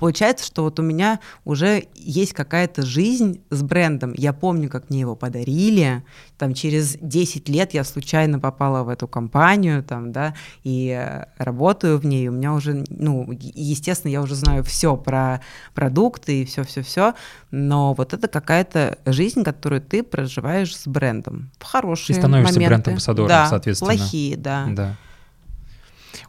[0.00, 4.12] получается, что вот у меня уже есть какая-то жизнь с брендом.
[4.16, 6.02] Я помню, как мне его подарили.
[6.38, 10.34] Там через 10 лет я случайно попала в эту компанию, там, да,
[10.64, 12.28] и э, работаю в ней.
[12.28, 15.42] У меня уже, ну, естественно, я уже знаю все про
[15.74, 17.14] продукты и все-все-все.
[17.50, 21.50] Но вот это какая-то жизнь, которую ты проживаешь с брендом.
[21.58, 22.74] В хорошие И становишься моменты.
[22.74, 23.92] бренд-амбассадором, да, соответственно.
[23.92, 24.66] плохие, да.
[24.70, 24.96] Да.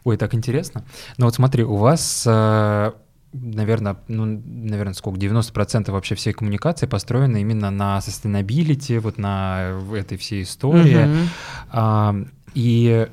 [0.04, 0.84] Ой, так интересно.
[1.16, 2.92] Но вот смотри, у вас э,
[3.32, 10.18] наверное, ну, наверное, сколько, 90% вообще всей коммуникации построена именно на sustainability, вот на этой
[10.18, 11.06] всей истории.
[11.06, 11.26] Mm-hmm.
[11.70, 12.14] А,
[12.54, 13.08] и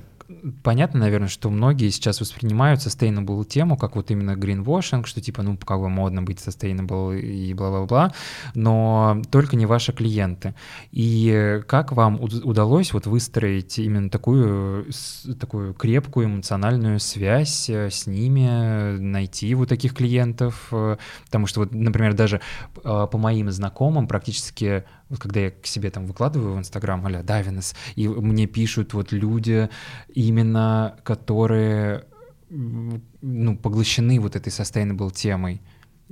[0.63, 5.58] понятно, наверное, что многие сейчас воспринимают sustainable тему как вот именно greenwashing, что типа, ну,
[5.58, 8.13] как бы модно быть sustainable и бла-бла-бла,
[8.56, 10.56] но только не ваши клиенты.
[10.91, 14.88] И как вам удалось вот выстроить именно такую,
[15.39, 20.67] такую крепкую эмоциональную связь э, с ними, найти вот таких клиентов?
[20.71, 22.41] Э, потому что вот, например, даже
[22.84, 27.24] э, по моим знакомым практически вот когда я к себе там выкладываю в Инстаграм, аля,
[27.24, 29.69] Давинес, и мне пишут вот люди
[30.13, 32.06] именно, которые
[32.50, 35.62] ну, поглощены вот этой sustainable темой.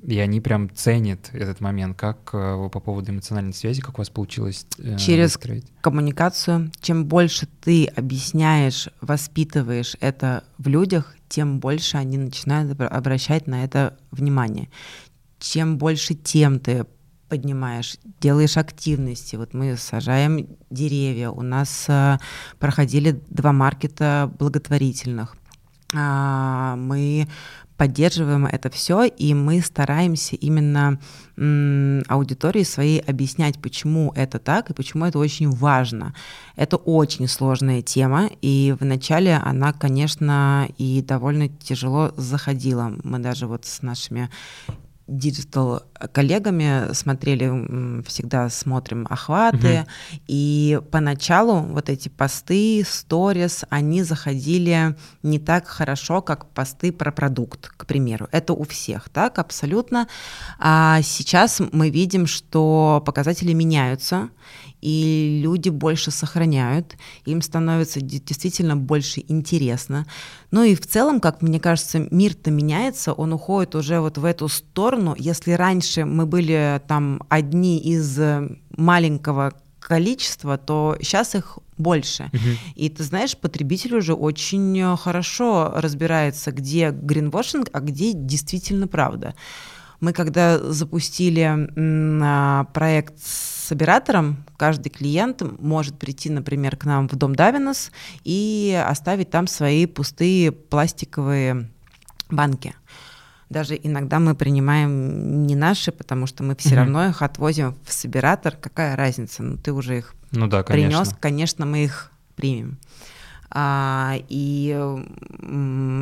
[0.04, 1.98] И они прям ценят этот момент.
[1.98, 5.66] Как э, по поводу эмоциональной связи, как у вас получилось э, Через выстроить?
[5.82, 6.72] коммуникацию.
[6.82, 13.98] Чем больше ты объясняешь, воспитываешь это в людях, тем больше они начинают обращать на это
[14.12, 14.70] внимание.
[15.40, 16.86] Чем больше тем ты
[17.30, 19.36] поднимаешь, делаешь активности.
[19.36, 21.30] Вот мы сажаем деревья.
[21.30, 22.18] У нас э,
[22.60, 25.36] проходили два маркета благотворительных.
[25.96, 27.28] А, мы
[27.78, 31.00] поддерживаем это все, и мы стараемся именно
[31.38, 36.14] м, аудитории своей объяснять, почему это так и почему это очень важно.
[36.56, 42.94] Это очень сложная тема, и вначале она, конечно, и довольно тяжело заходила.
[43.04, 44.30] Мы даже вот с нашими
[45.08, 50.22] digital коллегами смотрели, всегда смотрим охваты, угу.
[50.28, 57.70] и поначалу вот эти посты, сторис, они заходили не так хорошо, как посты про продукт,
[57.70, 58.28] к примеру.
[58.32, 60.08] Это у всех, так, абсолютно.
[60.60, 64.30] А сейчас мы видим, что показатели меняются,
[64.82, 70.06] и люди больше сохраняют, им становится действительно больше интересно.
[70.52, 74.48] Ну и в целом, как мне кажется, мир-то меняется, он уходит уже вот в эту
[74.48, 75.16] сторону.
[75.18, 78.20] Если раньше мы были там одни из
[78.76, 82.30] маленького количества, то сейчас их больше.
[82.34, 82.58] Uh-huh.
[82.76, 89.34] И ты знаешь, потребитель уже очень хорошо разбирается, где гринвошинг, а где действительно правда.
[90.00, 91.70] Мы когда запустили
[92.22, 97.92] а, проект с оператором, каждый клиент может прийти, например, к нам в дом Давинос
[98.24, 101.70] и оставить там свои пустые пластиковые
[102.30, 102.76] банки.
[103.50, 106.78] Даже иногда мы принимаем не наши, потому что мы все угу.
[106.78, 108.56] равно их отвозим в собиратор.
[108.56, 109.44] Какая разница?
[109.44, 111.04] Ну, ты уже их ну, да, конечно.
[111.04, 112.78] принес, конечно, мы их примем.
[113.50, 114.78] А, и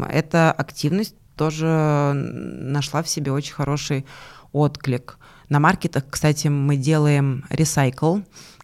[0.10, 4.06] эта активность тоже нашла в себе очень хороший
[4.52, 5.18] отклик.
[5.50, 8.20] На маркетах, кстати, мы делаем ресайкл.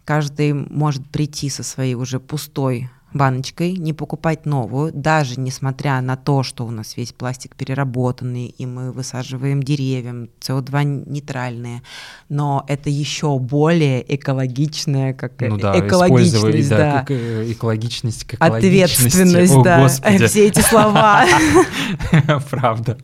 [0.06, 6.44] Каждый может прийти со своей уже пустой баночкой, не покупать новую, даже несмотря на то,
[6.44, 11.82] что у нас весь пластик переработанный, и мы высаживаем деревья, СО2 нейтральные,
[12.30, 17.52] но это еще более экологичное, как ну, да, экологичность, да, да.
[17.52, 20.28] экологичность, как ответственность, О, да, Господи.
[20.28, 21.26] все эти слова.
[22.50, 22.98] Правда.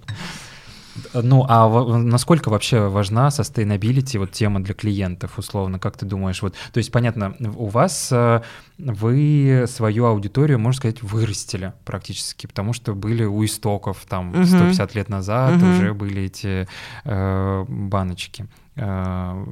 [1.14, 6.42] Ну, а насколько вообще важна sustainability, вот тема для клиентов, условно, как ты думаешь?
[6.42, 8.42] Вот, то есть, понятно, у вас э,
[8.78, 14.46] вы свою аудиторию, можно сказать, вырастили практически, потому что были у истоков там угу.
[14.46, 15.66] 150 лет назад угу.
[15.66, 16.68] уже были эти
[17.04, 18.48] э, баночки.
[18.76, 19.44] Э,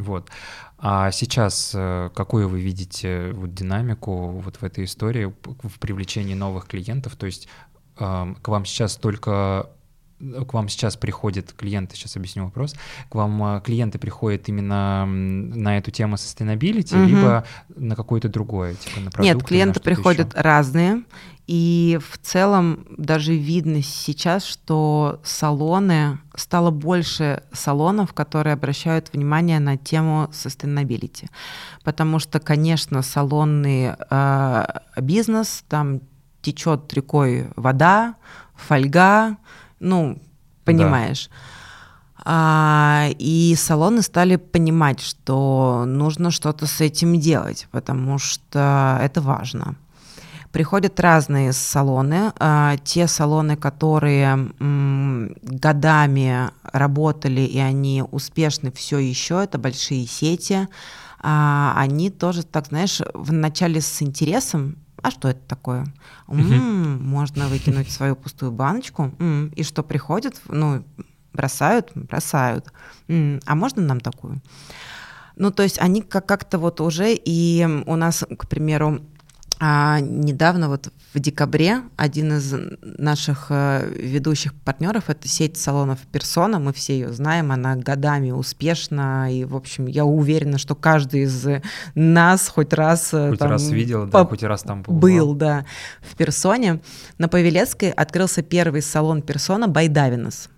[0.00, 0.30] вот.
[0.78, 6.66] А сейчас э, какую вы видите вот динамику вот в этой истории в привлечении новых
[6.66, 7.16] клиентов?
[7.16, 7.48] То есть
[7.98, 9.70] э, к вам сейчас только
[10.18, 12.74] к вам сейчас приходят клиенты, сейчас объясню вопрос,
[13.08, 17.08] к вам клиенты приходят именно на эту тему sustainability, угу.
[17.08, 20.40] либо на какое-то другое, типа на продукты, Нет, клиенты приходят еще?
[20.40, 21.02] разные,
[21.46, 29.76] и в целом даже видно сейчас, что салоны, стало больше салонов, которые обращают внимание на
[29.76, 31.28] тему sustainability.
[31.84, 34.64] Потому что, конечно, салонный э,
[35.00, 36.00] бизнес, там
[36.42, 38.16] течет рекой вода,
[38.56, 39.36] фольга,
[39.80, 40.18] ну,
[40.64, 41.28] понимаешь.
[41.28, 41.36] Да.
[42.28, 49.76] А, и салоны стали понимать, что нужно что-то с этим делать, потому что это важно.
[50.50, 52.32] Приходят разные салоны.
[52.40, 54.50] А, те салоны, которые
[55.42, 60.66] годами работали и они успешны все еще, это большие сети.
[61.20, 65.86] А, они тоже, так знаешь, вначале с интересом а что это такое?
[66.28, 69.14] М-м, можно выкинуть свою пустую баночку.
[69.18, 70.40] М-м, и что приходит?
[70.48, 70.84] Ну,
[71.32, 72.72] бросают, бросают.
[73.08, 74.40] М-м, а можно нам такую?
[75.36, 79.00] Ну, то есть они как-то вот уже, и у нас, к примеру,
[79.58, 86.58] а недавно, вот в декабре, один из наших э, ведущих партнеров— это сеть салонов «Персона»,
[86.58, 91.46] мы все ее знаем, она годами успешна, и, в общем, я уверена, что каждый из
[91.94, 93.14] нас хоть раз...
[93.14, 95.00] Э, хоть там, раз видел, да, хоть раз там побывал.
[95.00, 95.64] Был, да,
[96.02, 96.80] в «Персоне».
[97.16, 100.50] На Павелецкой открылся первый салон «Персона» Байдавинос.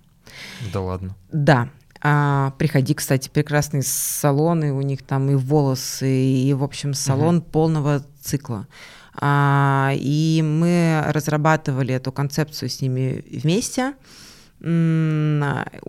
[0.73, 1.15] Да ладно?
[1.31, 1.69] Да,
[2.01, 7.47] а, приходи, кстати, прекрасные салоны, у них там и волосы, и, в общем, салон угу.
[7.47, 8.67] полного цикла.
[9.21, 13.95] А, и мы разрабатывали эту концепцию с ними вместе.
[14.61, 14.65] У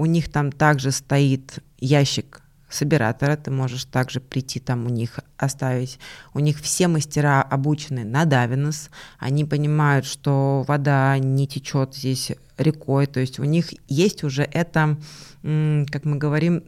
[0.05, 5.99] них там также стоит ящик собиратора, ты можешь также прийти там у них оставить.
[6.33, 13.07] У них все мастера обучены на Давинос, они понимают, что вода не течет здесь рекой,
[13.07, 14.97] то есть у них есть уже это,
[15.41, 16.63] как мы говорим,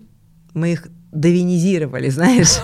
[0.54, 2.60] мы их довинизировали, знаешь.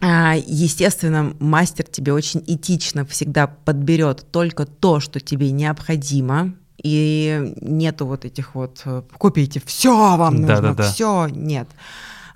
[0.00, 6.54] А, естественно, мастер тебе очень этично всегда подберет только то, что тебе необходимо,
[6.86, 10.90] и нету вот этих вот э, купите все вам нужно, да, да, да.
[10.90, 11.68] все нет.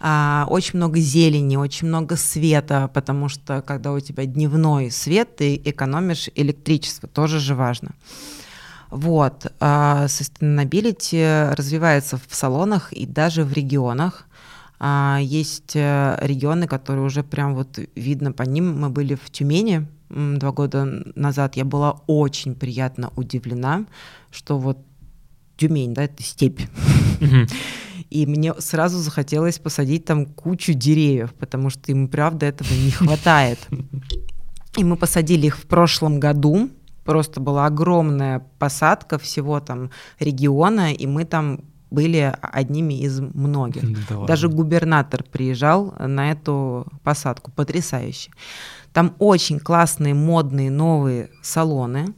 [0.01, 5.61] А, очень много зелени, очень много света, потому что когда у тебя дневной свет, ты
[5.65, 7.91] экономишь электричество, тоже же важно.
[8.91, 14.27] Вот, а, sustainability развивается в салонах и даже в регионах.
[14.81, 18.81] А, есть э, регионы, которые уже прям вот видно по ним.
[18.81, 21.57] Мы были в Тюмени два года назад.
[21.57, 23.87] Я была очень приятно удивлена,
[24.31, 24.79] что вот
[25.57, 26.61] Тюмень, да, это степь.
[28.09, 33.59] И мне сразу захотелось посадить там кучу деревьев, потому что им, правда, этого не хватает.
[34.77, 36.71] И мы посадили их в прошлом году.
[37.05, 41.61] Просто была огромная посадка всего там региона, и мы там
[41.91, 44.09] были одними из многих.
[44.09, 47.51] Да Даже губернатор приезжал на эту посадку.
[47.51, 48.31] Потрясающе.
[48.93, 52.15] Там очень классные, модные, новые салоны.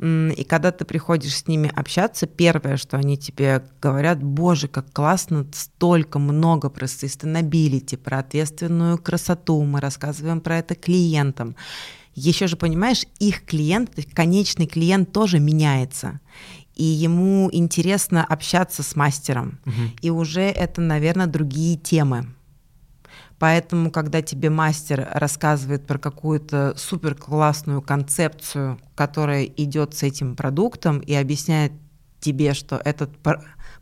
[0.00, 5.46] И когда ты приходишь с ними общаться, первое, что они тебе говорят, боже, как классно,
[5.52, 11.54] столько много про sustainability, про ответственную красоту, мы рассказываем про это клиентам.
[12.14, 16.20] Еще же, понимаешь, их клиент, конечный клиент тоже меняется
[16.74, 19.58] и ему интересно общаться с мастером.
[19.66, 19.74] Угу.
[20.02, 22.26] И уже это, наверное, другие темы.
[23.38, 31.00] Поэтому, когда тебе мастер рассказывает про какую-то супер классную концепцию, которая идет с этим продуктом
[31.00, 31.72] и объясняет
[32.20, 33.10] тебе, что этот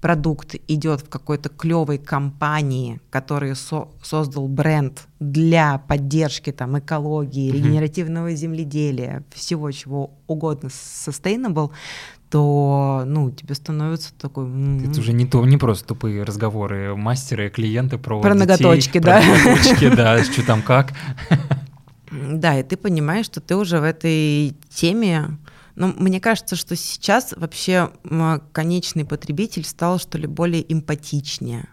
[0.00, 7.57] продукт идет в какой-то клевой компании, который со создал бренд для поддержки там экологии, mm-hmm.
[7.57, 11.70] регенеративного земледелия, всего чего угодно sustainable,
[12.30, 14.46] то, ну, тебе становится такой...
[14.84, 19.00] Это уже не, то, не просто тупые разговоры мастера и клиента про Про детей, ноготочки,
[19.00, 19.22] про да.
[19.22, 20.92] ноготочки, да, что там как.
[22.10, 25.38] Да, и ты понимаешь, что ты уже в этой теме...
[25.76, 27.90] Но мне кажется, что сейчас вообще
[28.52, 31.68] конечный потребитель стал, что ли, более эмпатичнее.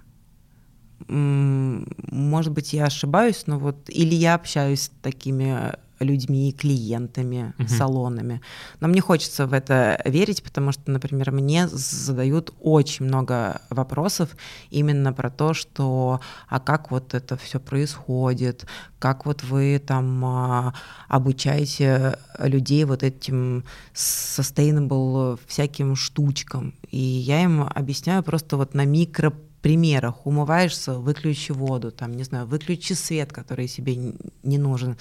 [1.07, 7.67] Может быть, я ошибаюсь, но вот или я общаюсь с такими людьми, клиентами, угу.
[7.67, 8.41] салонами.
[8.79, 14.35] Но мне хочется в это верить, потому что, например, мне задают очень много вопросов
[14.69, 18.65] именно про то, что а как вот это все происходит,
[18.99, 20.73] как вот вы там а,
[21.07, 26.73] обучаете людей вот этим sustainable всяким штучкам.
[26.89, 30.25] И я им объясняю просто вот на микро примерах.
[30.25, 34.97] Умываешься, выключи воду, там, не знаю, выключи свет, который себе не нужен,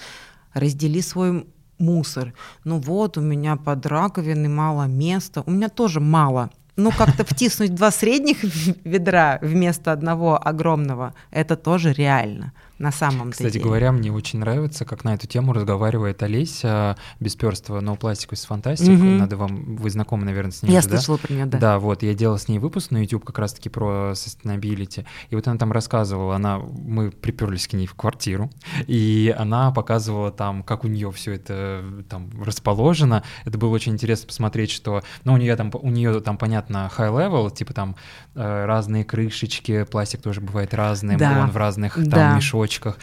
[0.59, 1.47] раздели свой
[1.79, 2.33] мусор.
[2.63, 5.43] Ну вот, у меня под раковиной мало места.
[5.45, 8.37] У меня тоже мало ну, как-то втиснуть два средних
[8.85, 13.65] ведра вместо одного огромного, это тоже реально на самом Кстати деле.
[13.65, 18.93] говоря, мне очень нравится, как на эту тему разговаривает Олеся «No Plastic is Fantastic».
[18.93, 19.03] Угу.
[19.03, 21.27] Надо вам, вы знакомы, наверное, с ней Я же, слышала да?
[21.27, 21.57] про нее, да.
[21.57, 25.47] Да, вот, я делал с ней выпуск на YouTube как раз-таки про sustainability, и вот
[25.47, 28.51] она там рассказывала, она, мы приперлись к ней в квартиру,
[28.85, 33.23] и она показывала там, как у нее все это там расположено.
[33.45, 37.11] Это было очень интересно посмотреть, что, ну, у нее там, у нее там, понятно, high
[37.11, 37.95] level, типа там
[38.35, 41.41] э, разные крышечки, пластик тоже бывает разный, да.
[41.41, 42.35] он в разных там да.
[42.35, 42.97] мешочках.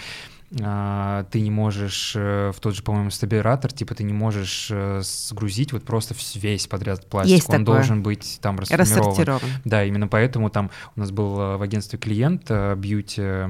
[0.63, 5.01] А, ты не можешь э, в тот же, по-моему, стабилизатор, типа ты не можешь э,
[5.03, 7.77] сгрузить вот просто весь подряд пластик, Есть он такое.
[7.77, 9.41] должен быть там расформирован.
[9.65, 13.47] Да, именно поэтому там у нас был э, в агентстве клиент, бьюти-салон,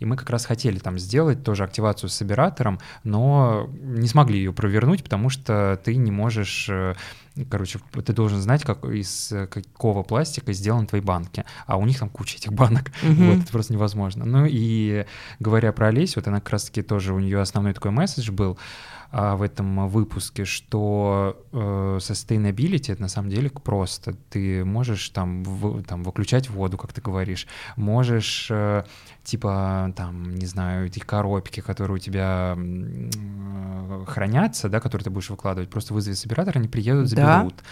[0.00, 4.52] и мы как раз хотели там сделать тоже активацию с собиратором, но не смогли ее
[4.52, 6.68] провернуть, потому что ты не можешь
[7.50, 12.08] короче, ты должен знать, как из какого пластика сделаны твои банки, а у них там
[12.08, 13.34] куча этих банок, mm-hmm.
[13.34, 14.24] вот, это просто невозможно.
[14.24, 15.06] Ну и
[15.40, 18.58] говоря про Олесю, вот она как раз-таки тоже, у нее основной такой месседж был,
[19.10, 24.14] а, в этом выпуске, что э, sustainability это на самом деле просто.
[24.28, 28.84] Ты можешь там, в, там выключать воду, как ты говоришь, можешь э,
[29.28, 35.28] типа там, не знаю, эти коробки, которые у тебя э, хранятся, да, которые ты будешь
[35.28, 37.54] выкладывать, просто вызови собиратора, они приедут, заберут.
[37.56, 37.62] Да.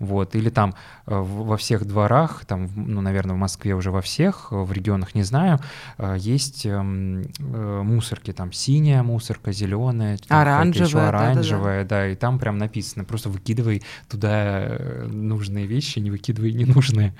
[0.00, 0.34] Вот.
[0.34, 0.74] Или там
[1.06, 5.22] э, во всех дворах, там, ну, наверное, в Москве уже во всех, в регионах не
[5.22, 5.60] знаю,
[5.98, 12.08] э, есть эм, э, мусорки, там синяя мусорка, зеленая, оранжевая еще оранжевая, да, да, да,
[12.08, 17.14] и там прям написано, просто выкидывай туда э, нужные вещи, не выкидывай ненужные.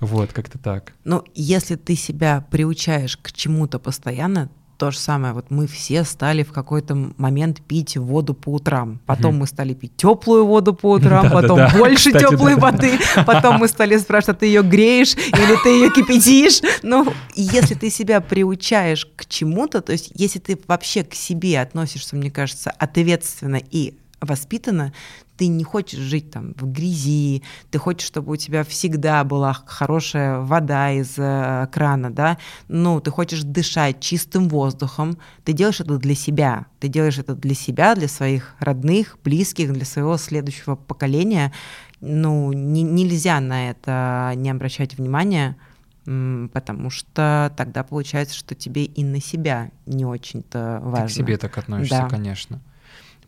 [0.00, 0.92] Вот, как-то так.
[1.04, 5.34] Ну, если ты себя приучаешь к чему-то постоянно, то же самое.
[5.34, 9.00] Вот мы все стали в какой-то момент пить воду по утрам.
[9.06, 9.40] Потом угу.
[9.40, 12.92] мы стали пить теплую воду по утрам, потом больше теплой воды.
[13.26, 16.62] Потом мы стали спрашивать, а ты ее греешь или ты ее кипятишь?
[16.82, 22.14] Ну, если ты себя приучаешь к чему-то, то есть если ты вообще к себе относишься,
[22.14, 24.92] мне кажется, ответственно и воспитана,
[25.38, 30.40] ты не хочешь жить там в грязи, ты хочешь, чтобы у тебя всегда была хорошая
[30.40, 36.16] вода из э, крана, да, ну, ты хочешь дышать чистым воздухом, ты делаешь это для
[36.16, 41.52] себя, ты делаешь это для себя, для своих родных, близких, для своего следующего поколения,
[42.00, 45.56] ну, не, нельзя на это не обращать внимания,
[46.04, 51.06] потому что тогда получается, что тебе и на себя не очень-то важно.
[51.06, 52.08] Ты к себе так относишься, да.
[52.08, 52.60] конечно.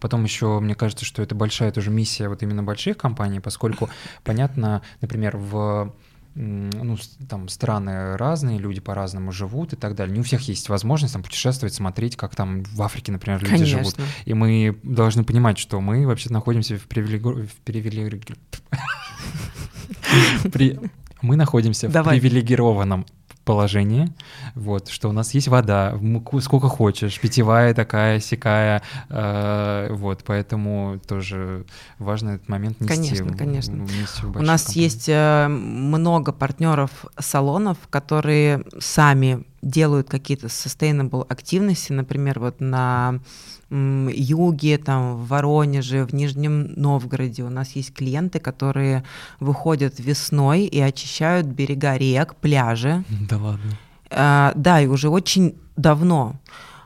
[0.01, 3.89] Потом еще, мне кажется, что это большая тоже миссия вот именно больших компаний, поскольку,
[4.25, 5.95] понятно, например, в
[6.35, 6.97] ну,
[7.29, 10.15] там страны разные, люди по-разному живут и так далее.
[10.15, 13.79] Не у всех есть возможность там путешествовать, смотреть, как там в Африке, например, люди Конечно.
[13.79, 13.97] живут.
[14.25, 17.49] И мы должны понимать, что мы вообще находимся в привилегированном...
[21.23, 23.05] Мы находимся в привилегированном
[23.51, 24.13] положение,
[24.55, 25.99] вот, что у нас есть вода,
[26.41, 31.65] сколько хочешь, питьевая такая, сякая, э, вот, поэтому тоже
[31.99, 32.95] важно этот момент нести.
[32.95, 33.87] Конечно, конечно.
[34.23, 34.85] У нас компании.
[34.85, 43.19] есть э, много партнеров салонов, которые сами делают какие-то sustainable активности, например, вот на
[43.71, 47.45] юге, там, в Воронеже, в Нижнем Новгороде.
[47.45, 49.05] У нас есть клиенты, которые
[49.39, 53.05] выходят весной и очищают берега рек, пляжи.
[53.31, 53.79] Да ладно.
[54.11, 56.35] А, да, и уже очень давно.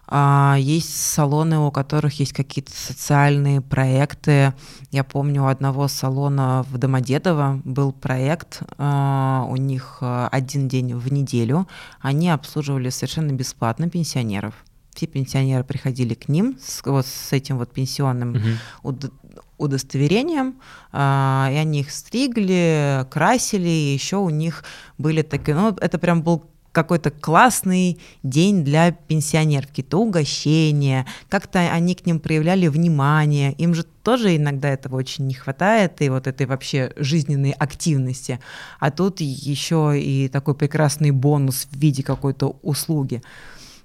[0.06, 4.52] А, есть салоны, у которых есть какие-то социальные проекты.
[4.90, 10.94] Я помню, у одного салона в Домодедово был проект, а, у них а, один день
[10.94, 11.66] в неделю.
[12.00, 14.54] Они обслуживали совершенно бесплатно пенсионеров
[14.94, 19.10] все пенсионеры приходили к ним с, вот с этим вот пенсионным угу.
[19.58, 20.54] удостоверением,
[20.92, 24.64] а, и они их стригли, красили, и еще у них
[24.98, 31.94] были такие, ну, это прям был какой-то классный день для пенсионеров, какие-то угощения, как-то они
[31.94, 36.46] к ним проявляли внимание, им же тоже иногда этого очень не хватает, и вот этой
[36.46, 38.40] вообще жизненной активности.
[38.80, 43.22] А тут еще и такой прекрасный бонус в виде какой-то услуги.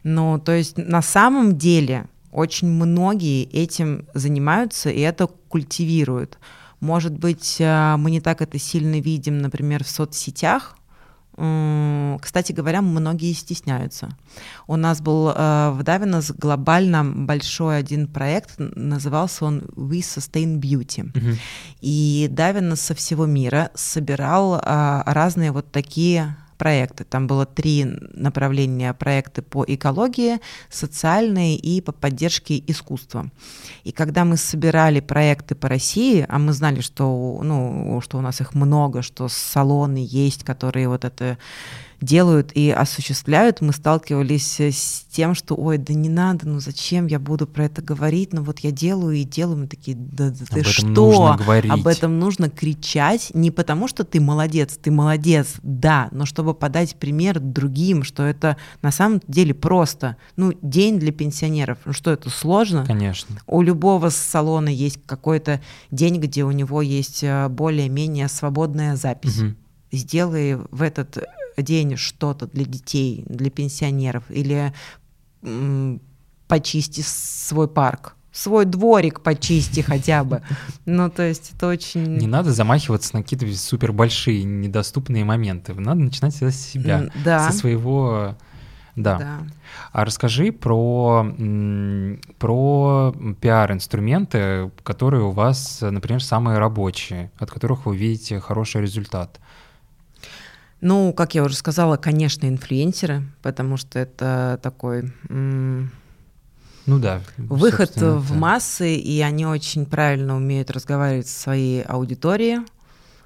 [0.03, 6.37] Ну, то есть на самом деле Очень многие этим занимаются и это культивируют.
[6.79, 10.75] Может быть, э, мы не так это сильно видим, например, в соцсетях,
[12.21, 14.09] кстати говоря, многие стесняются.
[14.67, 21.13] У нас был э, в Давинос глобально большой один проект, назывался он We Sustain Beauty.
[21.13, 21.37] Uh-huh.
[21.79, 27.05] И Давинос со всего мира собирал э, разные вот такие проекты.
[27.05, 30.39] Там было три направления проекты по экологии,
[30.70, 33.32] социальные и по поддержке искусства.
[33.84, 38.41] И когда мы собирали проекты по России, а мы знали, что, ну, что у нас
[38.41, 41.38] их много, что салоны есть, которые вот это
[42.01, 47.19] делают и осуществляют, мы сталкивались с тем, что, ой, да не надо, ну зачем я
[47.19, 50.61] буду про это говорить, ну вот я делаю и делаю, мы такие, да, да ты
[50.61, 50.87] Об что?
[50.87, 51.71] нужно говорить.
[51.71, 56.95] Об этом нужно кричать, не потому что ты молодец, ты молодец, да, но чтобы подать
[56.95, 62.29] пример другим, что это на самом деле просто, ну, день для пенсионеров, ну что это
[62.29, 62.85] сложно?
[62.85, 63.37] Конечно.
[63.45, 69.39] У любого салона есть какой-то день, где у него есть э, более-менее свободная запись.
[69.39, 69.55] Угу.
[69.91, 71.17] Сделай в этот
[71.62, 74.74] день что-то для детей, для пенсионеров, или
[76.47, 80.41] почисти свой парк, свой дворик почисти хотя бы.
[80.86, 82.18] Ну, то есть это очень...
[82.18, 85.74] Не надо замахиваться на какие-то супер большие, недоступные моменты.
[85.74, 87.49] Надо начинать с себя, да.
[87.49, 88.36] со своего...
[88.95, 89.18] Да.
[89.18, 89.38] да.
[89.93, 91.26] А расскажи про,
[92.38, 99.39] про пиар-инструменты, которые у вас, например, самые рабочие, от которых вы видите хороший результат.
[100.82, 105.11] Ну, как я уже сказала, конечно, инфлюенсеры, потому что это такой...
[105.30, 107.21] Ну да.
[107.38, 108.34] Выход в да.
[108.34, 112.65] массы, и они очень правильно умеют разговаривать со своей аудиторией.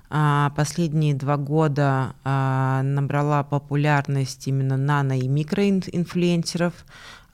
[0.10, 6.74] А последние два года а, набрала популярность именно нано- и микроинфлюенсеров.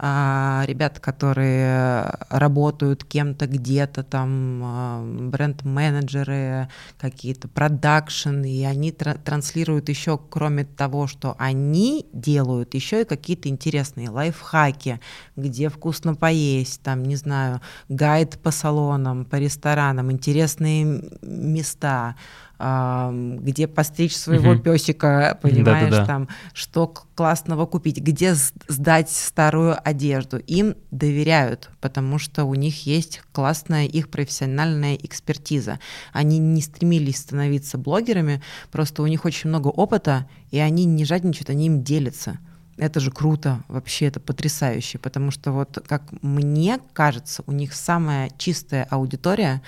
[0.01, 10.17] А, ребята, которые работают кем-то где-то, там а, бренд-менеджеры, какие-то продакшн, и они транслируют еще,
[10.17, 15.01] кроме того, что они делают, еще и какие-то интересные лайфхаки,
[15.35, 22.15] где вкусно поесть, там, не знаю, гайд по салонам, по ресторанам, интересные места,
[22.57, 24.61] где постричь своего угу.
[24.61, 26.05] песика, понимаешь, Да-да-да.
[26.05, 30.37] там, что классного купить, где сдать старую одежду.
[30.37, 35.81] Им доверяют, потому что у них есть классная их профессиональная экспертиза.
[36.13, 38.41] Они не стремились становиться блогерами,
[38.71, 42.39] просто у них очень много опыта, и они не жадничают, они им делятся.
[42.77, 48.31] Это же круто, вообще это потрясающе, потому что вот, как мне кажется, у них самая
[48.37, 49.61] чистая аудитория,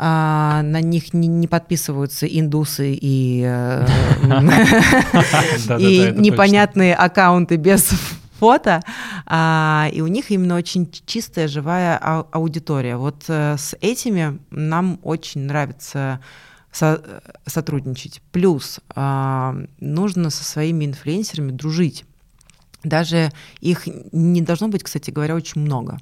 [0.00, 3.86] а, на них не, не подписываются индусы и, э,
[6.16, 7.90] непонятные аккаунты без
[8.38, 8.80] фото,
[9.26, 12.96] а, и у них именно очень чистая, живая аудитория.
[12.96, 16.20] Вот э, с этими нам очень нравится
[17.46, 18.22] сотрудничать.
[18.30, 22.04] Плюс а, нужно со своими инфлюенсерами дружить.
[22.84, 25.98] Даже их не должно быть, кстати говоря, очень много.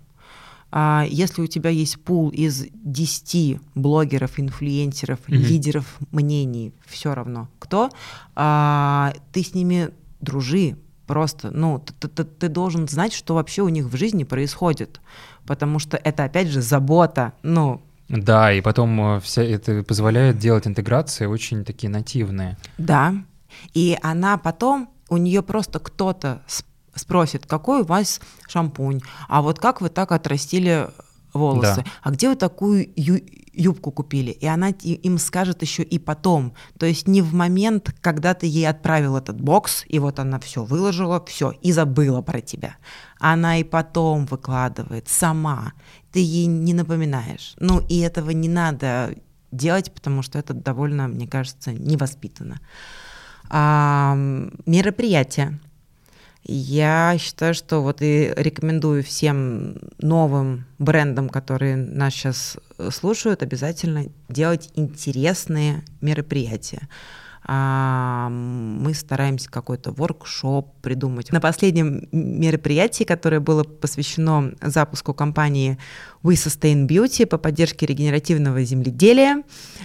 [0.73, 5.37] А если у тебя есть пул из 10 блогеров, инфлюенсеров, mm-hmm.
[5.37, 7.91] лидеров мнений, все равно кто,
[8.35, 9.91] а, ты с ними
[10.21, 15.01] дружи, просто, ну, ты, ты, ты должен знать, что вообще у них в жизни происходит,
[15.47, 20.67] потому что это, опять же, забота, ну, да, и потом э, вся это позволяет делать
[20.67, 22.57] интеграции очень такие нативные.
[22.79, 23.15] Да,
[23.75, 26.43] и она потом, у нее просто кто-то
[26.99, 30.89] спросит, какой у вас шампунь, а вот как вы так отрастили
[31.37, 31.91] волосы, да.
[32.03, 33.23] а где вы такую ю-
[33.53, 34.31] юбку купили?
[34.31, 36.55] И она им скажет еще и потом.
[36.79, 40.65] То есть не в момент, когда ты ей отправил этот бокс, и вот она все
[40.65, 42.77] выложила, все, и забыла про тебя.
[43.19, 45.73] Она и потом выкладывает сама.
[46.13, 47.55] Ты ей не напоминаешь.
[47.59, 49.15] Ну и этого не надо
[49.53, 52.61] делать, потому что это довольно, мне кажется, невоспитанно.
[53.49, 54.15] А,
[54.67, 55.59] мероприятия.
[56.49, 64.07] Я считаю, что вот и рекомендую всем новым брендам, которые нас сейчас э, слушают, обязательно
[64.29, 66.89] делать интересные мероприятия.
[67.49, 71.31] А, мы стараемся какой-то воркшоп придумать.
[71.31, 75.79] На последнем мероприятии, которое было посвящено запуску компании
[76.25, 79.45] We Sustain Beauty по поддержке регенеративного земледелия,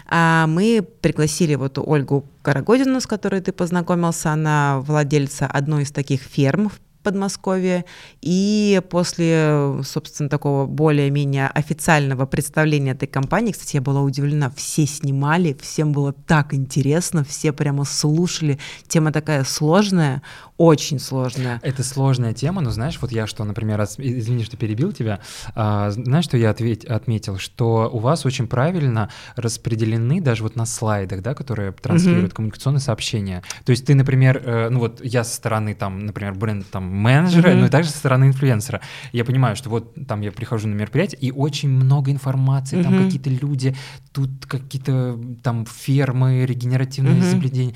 [0.09, 6.21] а, мы пригласили вот Ольгу Карагодину, с которой ты познакомился, она владельца одной из таких
[6.21, 6.71] ферм
[7.01, 7.85] Подмосковье.
[8.21, 15.57] И после, собственно, такого более-менее официального представления этой компании, кстати, я была удивлена, все снимали,
[15.61, 18.59] всем было так интересно, все прямо слушали.
[18.87, 20.21] Тема такая сложная,
[20.57, 21.59] очень сложная.
[21.63, 25.19] Это сложная тема, но знаешь, вот я что, например, извини, что перебил тебя,
[25.55, 30.65] а, знаешь, что я ответь, отметил, что у вас очень правильно распределены даже вот на
[30.65, 32.35] слайдах, да, которые транслируют mm-hmm.
[32.35, 33.41] коммуникационные сообщения.
[33.65, 37.49] То есть ты, например, э, ну вот я со стороны там, например, бренд там менеджера,
[37.49, 37.59] mm-hmm.
[37.59, 38.81] но и также со стороны инфлюенсера.
[39.11, 42.83] Я понимаю, что вот там я прихожу на мероприятие, и очень много информации, mm-hmm.
[42.83, 43.75] там какие-то люди,
[44.11, 47.21] тут какие-то там фермы, регенеративные mm-hmm.
[47.21, 47.75] изобретения.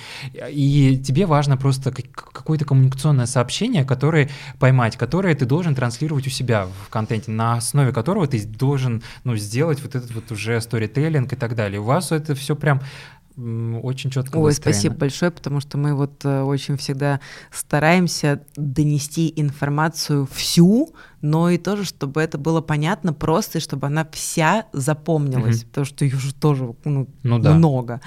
[0.50, 6.68] И тебе важно просто какое-то коммуникационное сообщение, которое поймать, которое ты должен транслировать у себя
[6.86, 11.36] в контенте, на основе которого ты должен ну, сделать вот этот вот уже сторителлинг и
[11.36, 11.80] так далее.
[11.80, 12.82] У вас это все прям
[13.38, 14.74] очень четко Ой, выстроено.
[14.74, 17.20] спасибо большое, потому что мы вот э, очень всегда
[17.52, 24.08] стараемся донести информацию всю, но и тоже, чтобы это было понятно просто, и чтобы она
[24.12, 25.68] вся запомнилась, угу.
[25.68, 27.54] потому что ее же тоже ну, ну, да.
[27.54, 28.02] много.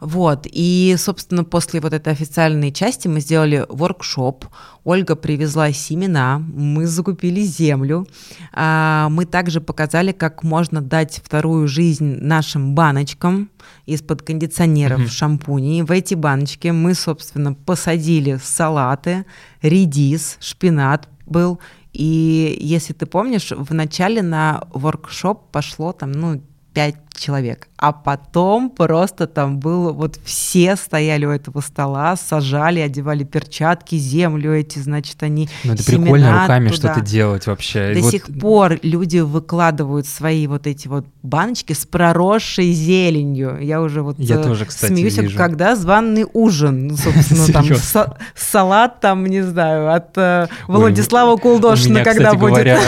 [0.00, 4.44] Вот, и, собственно, после вот этой официальной части мы сделали воркшоп,
[4.84, 8.06] Ольга привезла семена, мы закупили землю,
[8.52, 13.50] а, мы также показали, как можно дать вторую жизнь нашим баночкам
[13.86, 15.08] из-под кондиционеров mm-hmm.
[15.08, 15.82] шампуней.
[15.82, 19.24] В эти баночки мы, собственно, посадили салаты,
[19.62, 21.58] редис, шпинат был,
[21.92, 26.42] и если ты помнишь, в начале на воркшоп пошло там, ну,
[26.74, 27.68] пять человек.
[27.78, 34.54] А потом просто там было, вот все стояли у этого стола, сажали, одевали перчатки, землю
[34.54, 37.92] эти, значит, они Ну это прикольно руками что-то делать вообще.
[37.94, 38.10] До вот...
[38.10, 43.58] сих пор люди выкладывают свои вот эти вот баночки с проросшей зеленью.
[43.60, 45.36] Я уже вот Я э, тоже, кстати, смеюсь, вижу.
[45.36, 51.94] когда званый ужин, собственно, там са- салат там, не знаю, от э, Владислава Ой, Кулдошина,
[51.94, 52.52] меня, когда кстати будет.
[52.52, 52.78] говоря,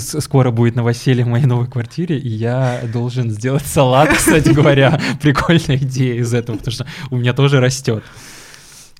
[0.00, 5.00] скоро будет новоселье в моей новой квартире, и я должен сделать салат, кстати говоря.
[5.20, 8.04] Прикольная идея из этого, потому что у меня тоже растет.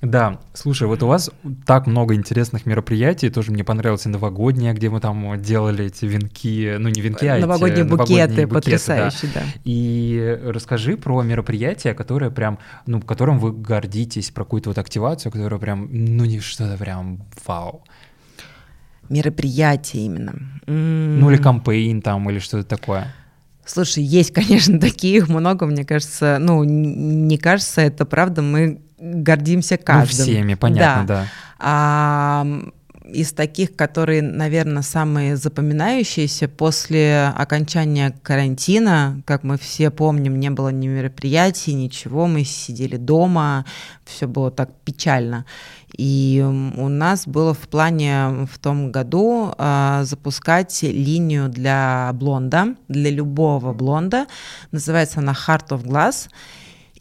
[0.01, 1.31] Да, слушай, вот у вас
[1.65, 6.75] так много интересных мероприятий, тоже мне понравилось и новогоднее, где мы там делали эти венки,
[6.77, 9.39] ну не венки, а новогодние эти букеты, новогодние букеты потрясающие, да.
[9.39, 9.45] да.
[9.63, 15.59] И расскажи про мероприятие, которое прям, ну, которым вы гордитесь, про какую-то вот активацию, которая
[15.59, 17.83] прям, ну не что-то прям вау.
[19.09, 20.33] Мероприятие именно.
[20.67, 23.13] Ну или кампейн там, или что-то такое.
[23.65, 26.37] Слушай, есть, конечно, таких много, мне кажется.
[26.39, 30.25] Ну, не кажется, это правда, мы гордимся каждым.
[30.25, 31.21] Ну, всеми, понятно, да.
[31.21, 31.27] да.
[31.59, 32.47] А,
[33.11, 40.69] из таких, которые, наверное, самые запоминающиеся после окончания карантина, как мы все помним, не было
[40.69, 43.65] ни мероприятий, ничего, мы сидели дома,
[44.05, 45.45] все было так печально.
[45.97, 53.11] И у нас было в плане в том году э, запускать линию для блонда, для
[53.11, 54.25] любого блонда.
[54.71, 56.29] Называется она Heart of Glass.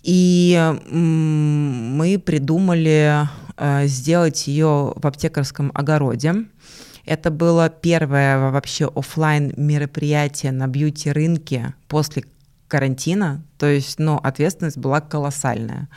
[0.03, 3.27] И мы придумали
[3.57, 6.47] э, сделать ее в аптекарском огороде.
[7.07, 12.25] Это было первое вообще офлайн мероприятие на бьюти-рынке после
[12.69, 15.89] карантина, то есть, ну, ответственность была колоссальная.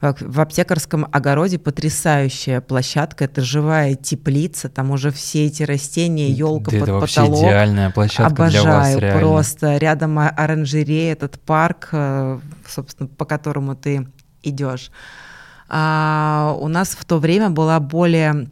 [0.00, 6.74] В аптекарском огороде потрясающая площадка, это живая теплица, там уже все эти растения, елка под
[6.74, 7.38] это потолок.
[7.40, 9.20] идеальная площадка Обожаю, для вас, реально.
[9.20, 14.06] просто рядом оранжерея, этот парк, э, собственно, по которому ты
[14.42, 14.90] идешь.
[15.68, 18.48] А у нас в то время была более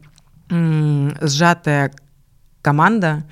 [0.49, 1.91] сжатая
[2.61, 3.23] команда,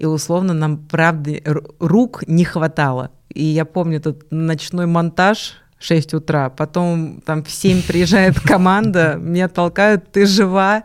[0.00, 1.32] и условно нам, правда,
[1.78, 3.10] рук не хватало.
[3.28, 9.48] И я помню этот ночной монтаж, 6 утра, потом там в 7 приезжает команда, меня
[9.48, 10.84] толкают, ты жива.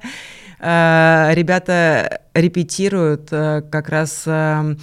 [0.60, 4.76] Э, ребята репетируют э, как раз э,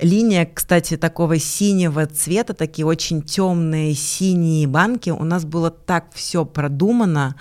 [0.00, 5.10] линия, кстати, такого синего цвета, такие очень темные синие банки.
[5.10, 7.34] У нас было так все продумано.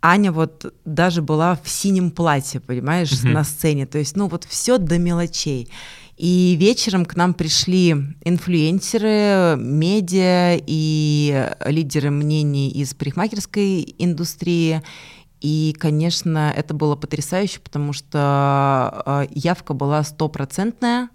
[0.00, 3.32] Аня вот даже была в синем платье, понимаешь, mm-hmm.
[3.32, 3.86] на сцене.
[3.86, 5.70] То есть, ну вот все до мелочей.
[6.16, 7.94] И вечером к нам пришли
[8.24, 14.82] инфлюенсеры, медиа и лидеры мнений из парикмахерской индустрии.
[15.40, 21.10] И, конечно, это было потрясающе, потому что а, явка была стопроцентная.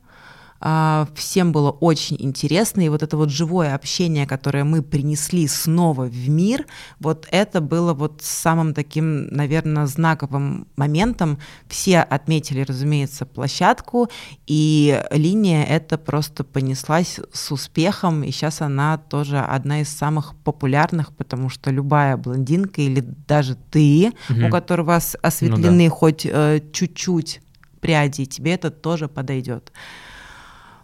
[0.66, 6.06] А, всем было очень интересно, и вот это вот живое общение, которое мы принесли снова
[6.06, 6.66] в мир,
[7.02, 11.38] вот это было вот самым таким, наверное, знаковым моментом.
[11.68, 14.10] Все отметили, разумеется, площадку,
[14.48, 21.14] и линия это просто понеслась с успехом, и сейчас она тоже одна из самых популярных,
[21.14, 24.48] потому что любая блондинка или даже ты, угу.
[24.48, 25.90] у которого осветлены ну, да.
[25.90, 27.42] хоть э, чуть-чуть
[27.82, 29.74] пряди, тебе это тоже подойдет.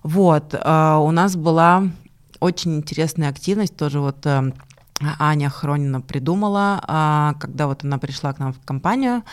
[0.04, 1.84] Вот, э, у нас была
[2.40, 4.52] очень интересная активность, тоже вот э,
[5.20, 9.24] Аня Хронина придумала, э, когда вот она пришла к нам в компанию,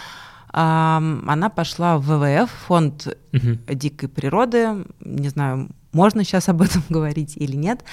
[0.49, 3.75] она пошла в ВВФ, фонд угу.
[3.75, 7.85] дикой природы, не знаю, можно сейчас об этом говорить или нет.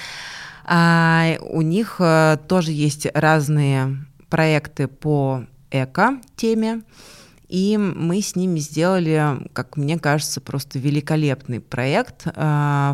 [0.64, 2.00] А, у них
[2.48, 6.84] тоже есть разные проекты по эко-теме.
[7.48, 12.30] И мы с ними сделали, как мне кажется, просто великолепный проект э,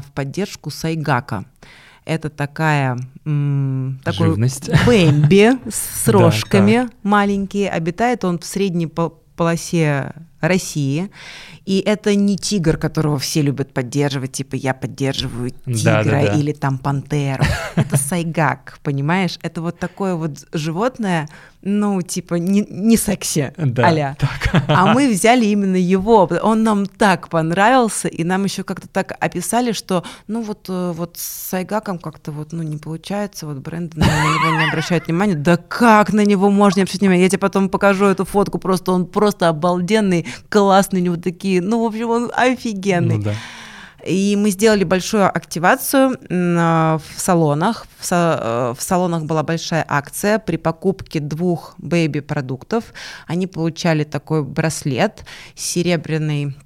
[0.05, 1.45] в поддержку Сайгака.
[2.05, 4.71] Это такая м, такой Живность.
[4.87, 7.71] бэмби с рожками маленькие.
[7.71, 11.11] Обитает он в средней полосе России.
[11.71, 16.35] И это не тигр, которого все любят поддерживать, типа я поддерживаю тигра да, да, да.
[16.35, 17.45] или там пантеру.
[17.77, 19.39] Это сайгак, понимаешь?
[19.41, 21.29] Это вот такое вот животное,
[21.63, 24.65] ну, типа, не, не секси, да, а так.
[24.67, 29.73] А мы взяли именно его, он нам так понравился, и нам еще как-то так описали,
[29.73, 34.05] что, ну, вот, э, вот с Сайгаком как-то вот, ну, не получается, вот бренды на
[34.05, 35.35] него не обращают внимания.
[35.35, 37.25] Да как на него можно не обращать внимание?
[37.25, 41.83] Я тебе потом покажу эту фотку, просто он просто обалденный, классный, у него такие, ну,
[41.83, 43.19] в общем, он офигенный.
[43.19, 43.35] Ну, да.
[44.07, 47.87] И мы сделали большую активацию в салонах.
[48.11, 50.39] Э, в салонах была большая акция.
[50.39, 52.85] При покупке двух бэйби-продуктов
[53.27, 56.57] они получали такой браслет с серебряной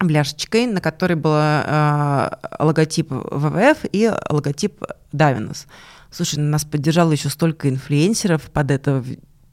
[0.00, 4.82] бляшечкой, на которой был э, логотип ВВФ и логотип
[5.12, 5.66] Давинус.
[6.10, 9.04] Слушай, нас поддержало еще столько инфлюенсеров под это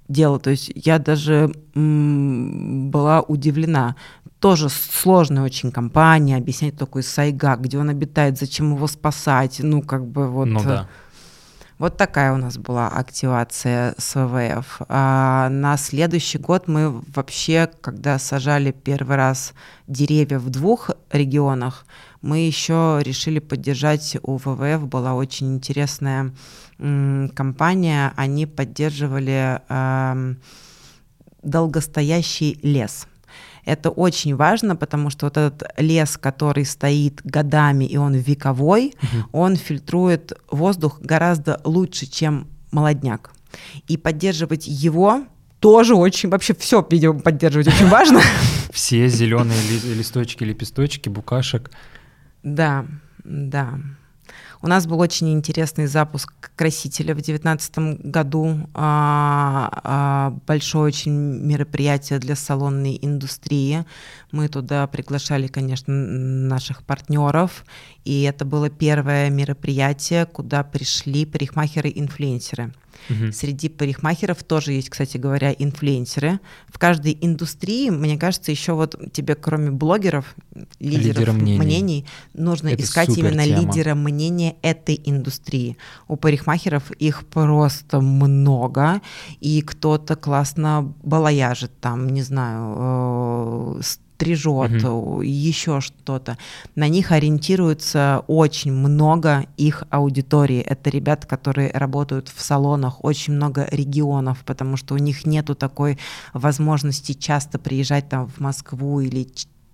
[0.07, 0.39] дело.
[0.39, 3.95] То есть я даже м, была удивлена
[4.47, 10.05] тоже сложная очень компания, объяснять такой сайга, где он обитает, зачем его спасать, ну, как
[10.05, 10.45] бы вот...
[10.45, 10.87] Ну, да.
[11.79, 14.83] Вот такая у нас была активация с ВВФ.
[14.87, 19.53] А на следующий год мы вообще, когда сажали первый раз
[19.85, 21.85] деревья в двух регионах,
[22.21, 26.31] мы еще решили поддержать у ВВФ, была очень интересная
[26.79, 30.35] м, компания, они поддерживали э,
[31.43, 33.07] долгостоящий лес.
[33.68, 39.39] Это очень важно, потому что вот этот лес, который стоит годами и он вековой, угу.
[39.41, 43.34] он фильтрует воздух гораздо лучше, чем молодняк.
[43.89, 45.26] И поддерживать его
[45.59, 48.22] тоже очень, вообще все, видимо, поддерживать очень важно.
[48.72, 49.59] Все зеленые
[49.95, 51.72] листочки, лепесточки, букашек.
[52.43, 52.86] Да,
[53.26, 53.80] да.
[54.62, 58.68] У нас был очень интересный запуск красителя в 2019 году.
[58.74, 63.86] А, а, большое очень мероприятие для салонной индустрии.
[64.32, 67.66] Мы туда приглашали, конечно, наших партнеров.
[68.03, 72.74] И это было первое мероприятие, куда пришли парикмахеры-инфлюенсеры.
[73.09, 73.31] Угу.
[73.31, 76.39] Среди парикмахеров тоже есть, кстати говоря, инфлюенсеры.
[76.67, 80.35] В каждой индустрии, мне кажется, еще вот тебе, кроме блогеров,
[80.79, 81.59] лидеров Лидера мнений.
[81.59, 83.59] мнений, нужно Это искать именно тема.
[83.61, 85.77] лидера мнения этой индустрии.
[86.07, 89.01] У парикмахеров их просто много,
[89.39, 93.81] и кто-то классно балаяжит там, не знаю, э,
[94.18, 95.22] стрижет, угу.
[95.22, 96.38] еще что-то.
[96.76, 100.59] На них ориентируется очень много их аудитории.
[100.59, 105.99] Это ребята, которые работают в салонах, очень много регионов, потому что у них нету такой
[106.34, 109.28] возможности часто приезжать там в Москву или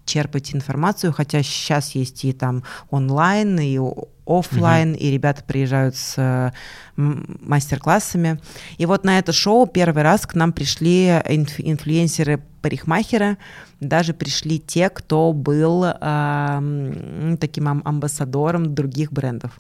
[0.06, 3.80] черпать информацию, хотя сейчас есть и там онлайн, и
[4.26, 5.00] офлайн, угу.
[5.00, 6.54] и ребята приезжают с
[6.96, 8.40] мастер-классами.
[8.78, 13.38] И вот на это шоу первый раз к нам пришли инф- инфлюенсеры-парикмахеры,
[13.80, 19.60] даже пришли те, кто был э, таким амбассадором других брендов.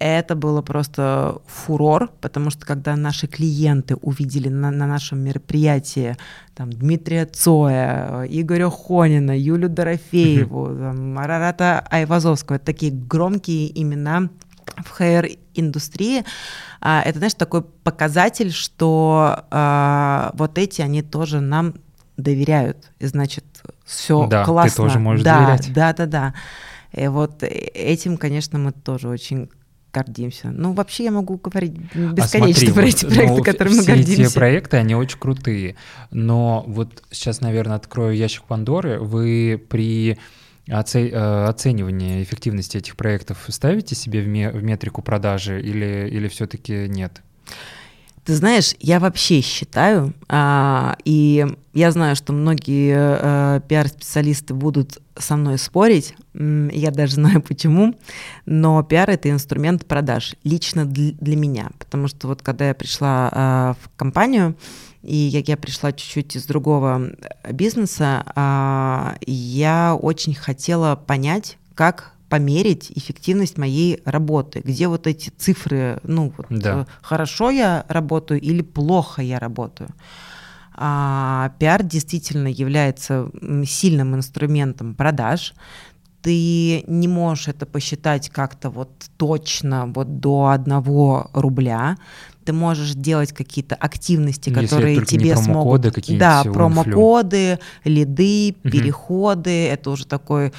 [0.00, 6.16] Это было просто фурор, потому что когда наши клиенты увидели на, на нашем мероприятии
[6.54, 14.30] там, Дмитрия Цоя, Игоря Хонина, Юлю Дорофееву, там, Арарата Айвазовского, такие громкие имена
[14.78, 16.24] в HR-индустрии,
[16.80, 21.74] а, это, знаешь, такой показатель, что а, вот эти, они тоже нам
[22.16, 23.44] доверяют, и значит,
[23.84, 24.70] все да, классно.
[24.70, 25.72] ты тоже можешь да, доверять.
[25.74, 26.34] Да, да, да.
[26.92, 29.50] И вот этим, конечно, мы тоже очень
[29.92, 30.50] гордимся.
[30.50, 33.84] Ну, вообще я могу говорить бесконечно а смотри, про эти вот, проекты, ну, которыми мы
[33.84, 34.22] гордимся.
[34.22, 35.76] Эти проекты, они очень крутые.
[36.10, 38.98] Но вот сейчас, наверное, открою ящик Пандоры.
[39.00, 40.18] Вы при
[40.68, 46.28] Оце, э, оценивание эффективности этих проектов ставите себе в, ме, в метрику продажи или, или
[46.28, 47.22] все-таки нет?
[48.24, 55.36] Ты знаешь, я вообще считаю, а, и я знаю, что многие а, пиар-специалисты будут со
[55.36, 57.94] мной спорить, я даже знаю почему,
[58.44, 63.76] но пиар— это инструмент продаж, лично для, меня, потому что вот когда я пришла а,
[63.80, 64.54] в компанию,
[65.02, 67.12] и я, я пришла чуть-чуть из другого
[67.50, 75.98] бизнеса, а, я очень хотела понять, как померить эффективность моей работы, где вот эти цифры,
[76.04, 76.80] ну вот да.
[76.80, 79.90] Э, хорошо я работаю или плохо я работаю.
[80.74, 83.28] А, пиар действительно является
[83.66, 85.54] сильным инструментом продаж.
[86.22, 91.96] Ты не можешь это посчитать как-то вот точно вот до одного рубля.
[92.44, 95.82] Ты можешь делать какие-то активности, Если которые тебе смогут.
[96.18, 98.70] Да, промокоды, лиды, угу.
[98.70, 99.66] переходы.
[99.66, 100.52] Это уже такой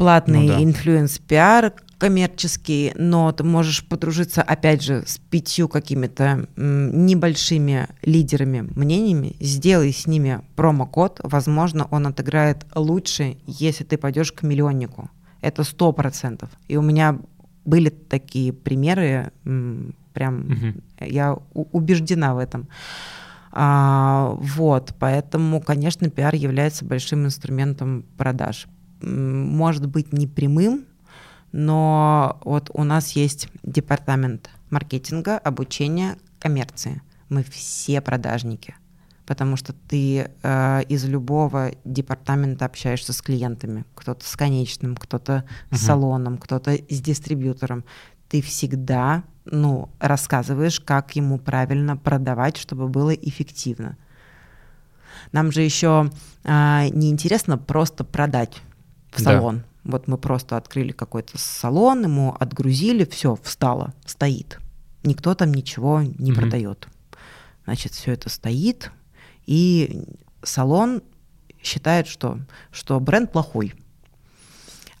[0.00, 0.62] платный ну, да.
[0.62, 9.92] influence-пиар коммерческий, но ты можешь подружиться, опять же, с пятью какими-то небольшими лидерами мнениями, сделай
[9.92, 15.10] с ними промокод, возможно, он отыграет лучше, если ты пойдешь к миллионнику.
[15.42, 16.48] Это сто процентов.
[16.66, 17.18] И у меня
[17.66, 19.32] были такие примеры,
[20.14, 20.80] прям угу.
[21.00, 22.68] я убеждена в этом.
[23.52, 28.66] А, вот, поэтому, конечно, пиар является большим инструментом продаж
[29.02, 30.86] может быть не прямым,
[31.52, 37.02] но вот у нас есть департамент маркетинга, обучения, коммерции.
[37.28, 38.74] Мы все продажники,
[39.26, 45.76] потому что ты э, из любого департамента общаешься с клиентами, кто-то с конечным, кто-то uh-huh.
[45.76, 47.84] с салоном, кто-то с дистрибьютором.
[48.28, 53.96] Ты всегда ну, рассказываешь, как ему правильно продавать, чтобы было эффективно.
[55.32, 56.10] Нам же еще
[56.44, 58.62] э, не интересно просто продать
[59.10, 59.58] в салон.
[59.58, 59.64] Да.
[59.92, 64.58] Вот мы просто открыли какой-то салон, ему отгрузили, все, встало, стоит.
[65.02, 66.40] Никто там ничего не угу.
[66.40, 66.88] продает.
[67.64, 68.90] Значит, все это стоит,
[69.46, 70.04] и
[70.42, 71.02] салон
[71.62, 72.38] считает, что,
[72.70, 73.74] что бренд плохой.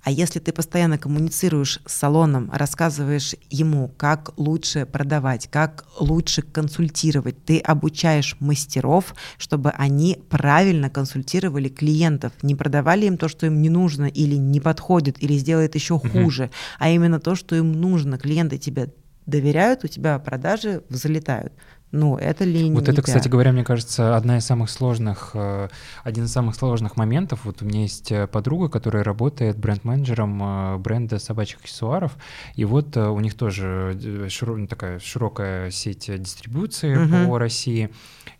[0.02, 7.44] А если ты постоянно коммуницируешь с салоном, рассказываешь ему, как лучше продавать, как лучше консультировать,
[7.44, 13.68] ты обучаешь мастеров, чтобы они правильно консультировали клиентов, не продавали им то, что им не
[13.68, 16.52] нужно или не подходит, или сделает еще хуже, угу.
[16.78, 18.18] а именно то, что им нужно.
[18.18, 18.92] Клиенты тебе
[19.26, 21.52] доверяют, у тебя продажи взлетают.
[21.92, 25.68] Ну, это ли Вот это, кстати говоря, мне кажется, одна из самых сложных, э,
[26.04, 27.40] один из самых сложных моментов.
[27.44, 32.16] Вот у меня есть э, подруга, которая работает бренд-менеджером э, бренда собачьих аксессуаров,
[32.54, 37.26] и вот у них тоже широ, ну, такая широкая сеть дистрибуции uh-huh.
[37.26, 37.90] по России.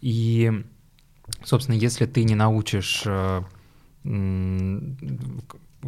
[0.01, 0.65] И,
[1.43, 3.05] собственно, если ты не научишь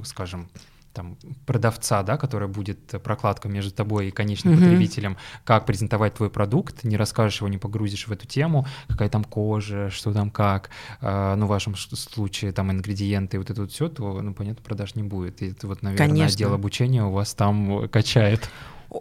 [0.04, 0.48] скажем,
[0.92, 1.16] там,
[1.46, 4.58] продавца, да, которая будет прокладка между тобой и конечным mm-hmm.
[4.58, 9.24] потребителем, как презентовать твой продукт, не расскажешь его, не погрузишь в эту тему, какая там
[9.24, 10.70] кожа, что там как,
[11.00, 14.94] э, ну, в вашем случае там ингредиенты, вот это вот все, то, ну, понятно, продаж
[14.94, 15.42] не будет.
[15.42, 16.34] И это вот, наверное, Конечно.
[16.34, 18.48] отдел обучения у вас там качает.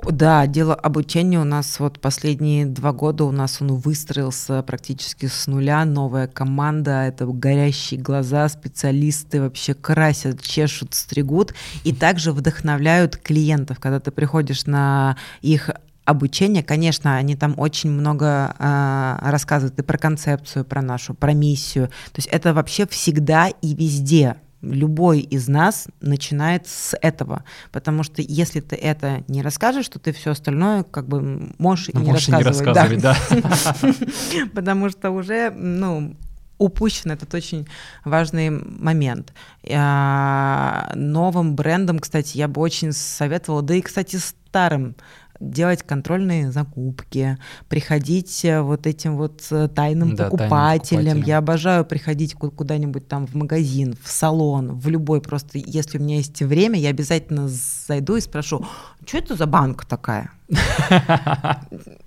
[0.09, 5.47] Да, дело обучения у нас вот последние два года у нас он выстроился практически с
[5.47, 5.83] нуля.
[5.83, 13.79] Новая команда, это горящие глаза, специалисты вообще красят, чешут, стригут и также вдохновляют клиентов.
[13.79, 15.69] Когда ты приходишь на их
[16.05, 21.87] обучение, конечно, они там очень много э, рассказывают и про концепцию, про нашу, про миссию.
[21.87, 28.21] То есть это вообще всегда и везде любой из нас начинает с этого, потому что
[28.21, 33.01] если ты это не расскажешь, то ты все остальное как бы можешь и не рассказывать.
[33.01, 33.15] да.
[34.53, 36.15] Потому что уже, ну,
[36.57, 37.67] упущен этот очень
[38.05, 39.33] важный момент.
[39.69, 44.95] А, новым брендом, кстати, я бы очень советовала, да и, кстати, старым
[45.41, 47.37] делать контрольные закупки,
[47.67, 50.49] приходить э, вот этим вот э, тайным, да, покупателям.
[50.49, 51.23] тайным покупателям.
[51.27, 55.21] Я обожаю приходить куда-нибудь там в магазин, в салон, в любой.
[55.21, 58.65] Просто если у меня есть время, я обязательно зайду и спрошу,
[59.05, 60.31] что это за банка такая?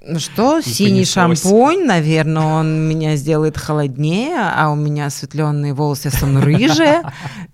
[0.06, 6.36] Ну что, синий шампунь, наверное, он меня сделает холоднее, а у меня осветленные волосы, сон
[6.36, 7.02] рыжие,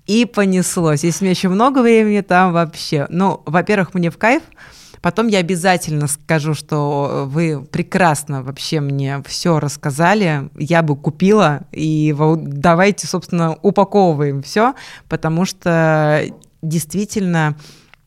[0.07, 1.05] и понеслось.
[1.05, 3.07] Если у меня еще много времени, там вообще.
[3.09, 4.43] Ну, во-первых, мне в кайф,
[5.03, 12.15] Потом я обязательно скажу, что вы прекрасно вообще мне все рассказали, я бы купила, и
[12.37, 14.75] давайте, собственно, упаковываем все,
[15.09, 16.25] потому что
[16.61, 17.57] действительно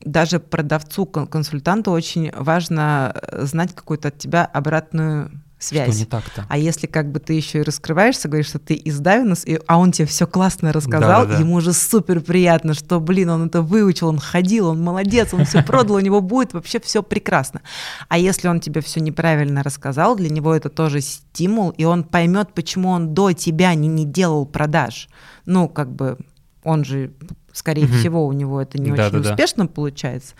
[0.01, 5.31] даже продавцу, консультанту очень важно знать какую-то от тебя обратную
[5.63, 5.89] связь.
[5.89, 6.45] Что не так-то?
[6.49, 9.77] А если как бы ты еще и раскрываешься, говоришь, что ты из Давинус, и, а
[9.77, 11.39] он тебе все классно рассказал, Да-да-да.
[11.39, 15.63] ему уже супер приятно, что, блин, он это выучил, он ходил, он молодец, он все
[15.63, 17.61] продал, у него будет вообще все прекрасно.
[18.09, 22.53] А если он тебе все неправильно рассказал, для него это тоже стимул, и он поймет,
[22.53, 25.09] почему он до тебя не, не делал продаж.
[25.45, 26.17] Ну, как бы
[26.63, 27.13] он же,
[27.51, 29.69] скорее всего, у него это не да, очень да, успешно да.
[29.73, 30.33] получается.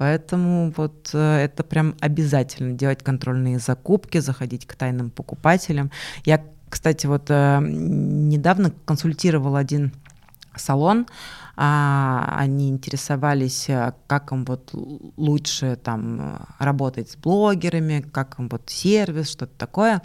[0.00, 5.90] Поэтому вот э, это прям обязательно делать контрольные закупки, заходить к тайным покупателям.
[6.24, 9.92] Я, кстати, вот э, недавно консультировала один
[10.56, 11.06] салон,
[11.54, 14.70] а, они интересовались, э, как им вот
[15.18, 20.00] лучше там работать с блогерами, как им вот сервис, что-то такое.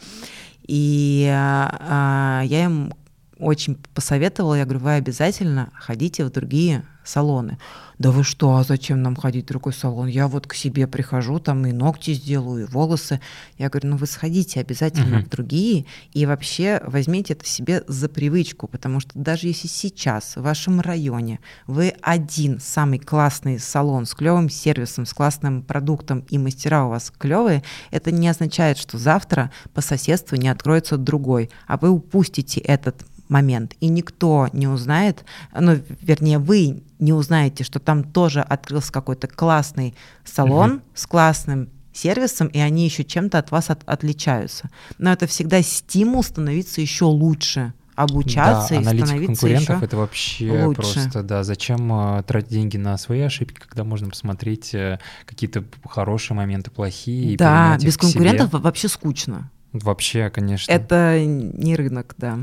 [0.67, 2.93] И а, я им
[3.39, 7.57] очень посоветовала, я говорю, вы обязательно ходите в другие салоны.
[7.97, 10.07] Да вы что, а зачем нам ходить в другой салон?
[10.07, 13.21] Я вот к себе прихожу, там и ногти сделаю, и волосы.
[13.57, 15.25] Я говорю, ну вы сходите обязательно uh-huh.
[15.25, 20.41] в другие и вообще возьмите это себе за привычку, потому что даже если сейчас в
[20.41, 26.85] вашем районе вы один самый классный салон с клевым сервисом, с классным продуктом и мастера
[26.85, 31.89] у вас клевые, это не означает, что завтра по соседству не откроется другой, а вы
[31.89, 35.25] упустите этот момент, и никто не узнает,
[35.57, 40.81] ну, вернее, вы не узнаете, что там тоже открылся какой-то классный салон угу.
[40.93, 44.69] с классным сервисом, и они еще чем-то от вас от, отличаются.
[44.97, 50.65] Но это всегда стимул становиться еще лучше обучаться да, и становиться конкурентов еще это вообще
[50.65, 50.81] лучше.
[50.81, 56.35] просто, да, зачем э, тратить деньги на свои ошибки, когда можно посмотреть э, какие-то хорошие
[56.35, 57.37] моменты, плохие.
[57.37, 58.59] Да, без конкурентов себе.
[58.59, 59.49] вообще скучно.
[59.83, 60.71] Вообще, конечно.
[60.71, 62.39] Это не рынок, да.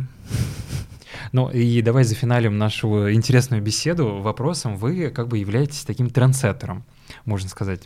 [1.32, 4.76] Ну и давай зафиналим нашу интересную беседу вопросом.
[4.76, 6.84] Вы как бы являетесь таким трендсеттером,
[7.24, 7.80] можно сказать.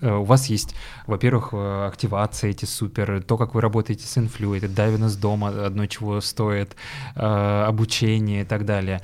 [0.00, 0.74] Э, у вас есть,
[1.06, 5.86] во-первых, э, активация эти супер, то, как вы работаете с инфлюэйт, дайвин из дома, одно
[5.86, 6.76] чего стоит,
[7.16, 9.00] э, обучение и так далее.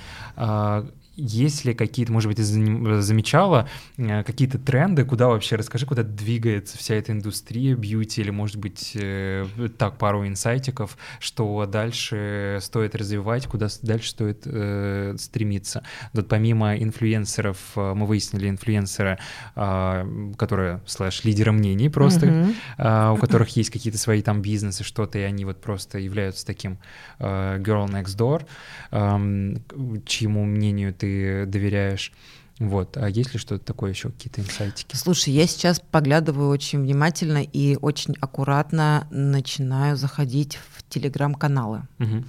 [1.18, 6.02] А, есть ли какие-то, может быть, ты замечала э, какие-то тренды, куда вообще, расскажи, куда
[6.02, 9.46] двигается вся эта индустрия бьюти, или, может быть, э,
[9.76, 15.82] так, пару инсайтиков, что дальше стоит развивать, куда дальше стоит э, стремиться.
[16.12, 19.18] Вот помимо инфлюенсеров, э, мы выяснили инфлюенсеры,
[19.56, 22.54] э, которые, слэш, лидеры мнений просто, mm-hmm.
[22.78, 26.78] э, у которых есть какие-то свои там бизнесы, что-то, и они вот просто являются таким
[27.18, 28.46] э, girl next door,
[28.92, 32.12] э, чьему мнению ты ты доверяешь.
[32.58, 32.96] Вот.
[32.96, 34.96] А есть ли что-то такое еще, какие-то инсайтики?
[34.96, 41.82] Слушай, я сейчас поглядываю очень внимательно и очень аккуратно начинаю заходить в телеграм-каналы.
[42.00, 42.24] Угу.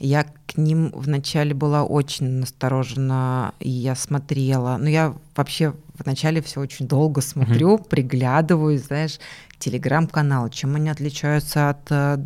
[0.00, 4.76] Я к ним вначале была очень насторожена, и я смотрела.
[4.76, 7.84] Но я вообще вначале все очень долго смотрю, угу.
[7.84, 9.18] приглядываюсь, знаешь,
[9.58, 12.18] телеграм-канал, чем они отличаются от э,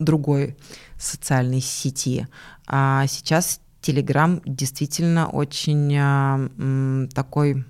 [0.00, 0.56] другой
[0.98, 2.26] социальной сети.
[2.66, 7.64] А сейчас Телеграм действительно очень э, такой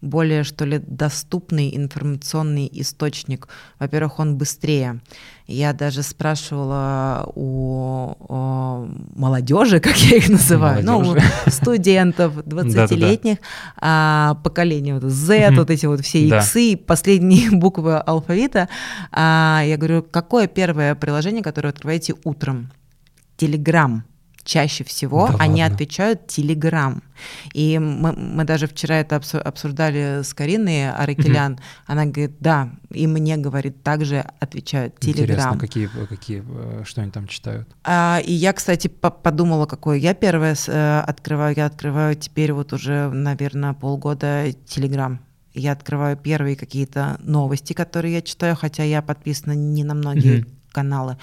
[0.00, 3.48] более, что ли, доступный информационный источник.
[3.78, 5.02] Во-первых, он быстрее.
[5.46, 11.22] Я даже спрашивала у, у молодежи, как я их называю, молодежи.
[11.44, 13.36] ну, студентов 20-летних,
[13.76, 18.70] а, поколения вот Z, вот эти вот все иксы, последние буквы алфавита.
[19.12, 22.70] А, я говорю, какое первое приложение, которое открываете утром?
[23.36, 24.04] Телеграм
[24.44, 25.74] чаще всего да они ладно.
[25.74, 27.02] отвечают Телеграм.
[27.52, 31.54] И мы, мы даже вчера это обсуждали с Кариной Аракелян.
[31.54, 31.62] Угу.
[31.86, 35.54] Она говорит, да, и мне, говорит, также отвечают Телеграм.
[35.54, 37.68] Интересно, какие, какие, э, что они там читают?
[37.84, 41.54] А, и я, кстати, подумала, какое я первое э, открываю.
[41.56, 45.20] Я открываю теперь вот уже, наверное, полгода Телеграм.
[45.54, 50.48] Я открываю первые какие-то новости, которые я читаю, хотя я подписана не на многие угу.
[50.72, 51.16] каналы.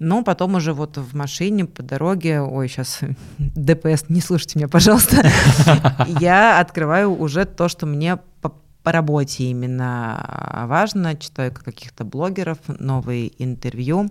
[0.00, 3.00] Но потом уже вот в машине по дороге, ой, сейчас
[3.38, 5.30] ДПС, не слушайте меня, пожалуйста,
[6.20, 14.10] я открываю уже то, что мне по, работе именно важно, читаю каких-то блогеров, новые интервью.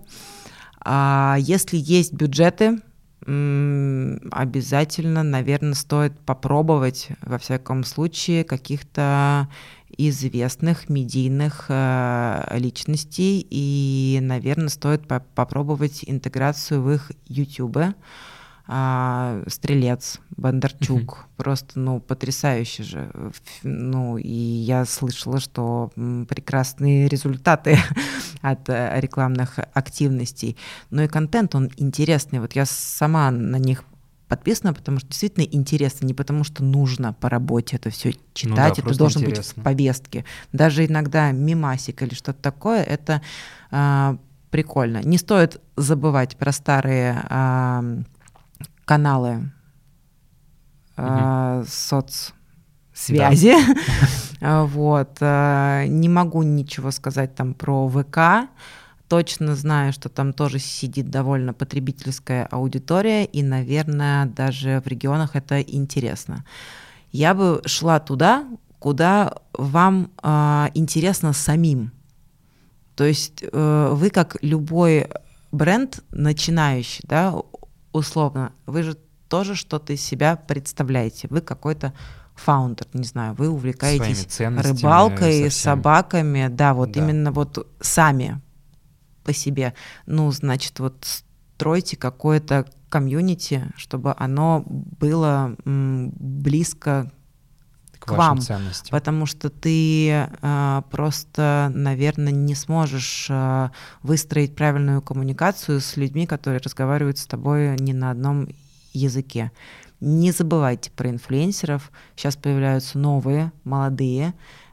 [0.80, 2.78] А если есть бюджеты,
[3.26, 9.48] обязательно, наверное, стоит попробовать, во всяком случае, каких-то
[9.96, 17.94] известных медийных э, личностей, и, наверное, стоит по попробовать интеграцию в их YouTube.
[18.72, 21.36] А, Стрелец, Бондарчук, mm-hmm.
[21.36, 23.10] просто, ну, потрясающе же.
[23.64, 25.90] Ну, и я слышала, что
[26.28, 27.76] прекрасные результаты
[28.42, 30.56] от э, рекламных активностей.
[30.90, 32.38] Ну и контент, он интересный.
[32.38, 33.82] Вот я сама на них
[34.30, 38.56] подписана, потому что действительно интересно, не потому что нужно по работе это все читать, ну
[38.56, 39.42] да, это должен интересно.
[39.42, 40.24] быть в повестке.
[40.52, 43.22] Даже иногда мимасик или что-то такое, это
[43.72, 44.16] э,
[44.50, 45.02] прикольно.
[45.02, 48.02] Не стоит забывать про старые э,
[48.84, 49.50] каналы
[50.96, 53.56] э, соцсвязи.
[54.40, 54.64] Да.
[54.64, 55.16] вот.
[55.20, 58.48] Э, не могу ничего сказать там про ВК.
[59.10, 65.60] Точно знаю, что там тоже сидит довольно потребительская аудитория, и, наверное, даже в регионах это
[65.60, 66.44] интересно.
[67.10, 68.46] Я бы шла туда,
[68.78, 71.90] куда вам э, интересно самим.
[72.94, 75.08] То есть э, вы как любой
[75.50, 77.34] бренд начинающий, да,
[77.92, 78.96] условно, вы же
[79.28, 81.26] тоже что-то из себя представляете.
[81.30, 81.94] Вы какой-то
[82.36, 85.50] фаундер, не знаю, вы увлекаетесь рыбалкой, совсем.
[85.50, 87.00] собаками, да, вот да.
[87.00, 88.40] именно вот сами
[89.24, 89.74] по себе.
[90.06, 91.24] Ну, значит, вот
[91.56, 97.12] стройте какое-то комьюнити, чтобы оно было близко
[97.98, 98.90] к, к вам, ценностям.
[98.90, 103.68] потому что ты э, просто, наверное, не сможешь э,
[104.02, 108.48] выстроить правильную коммуникацию с людьми, которые разговаривают с тобой не на одном
[108.92, 109.52] языке.
[110.00, 111.92] Не забывайте про инфлюенсеров.
[112.16, 114.32] Сейчас появляются новые, молодые.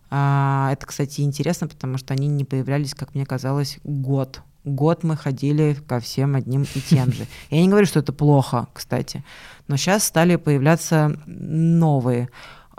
[0.09, 4.41] Э, это, кстати, интересно, потому что они не появлялись, как мне казалось, год.
[4.63, 7.25] Год мы ходили ко всем одним и тем же.
[7.49, 9.23] Я не говорю, что это плохо, кстати,
[9.67, 12.29] но сейчас стали появляться новые.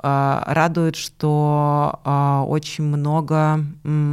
[0.00, 3.64] А, радует, что а, очень много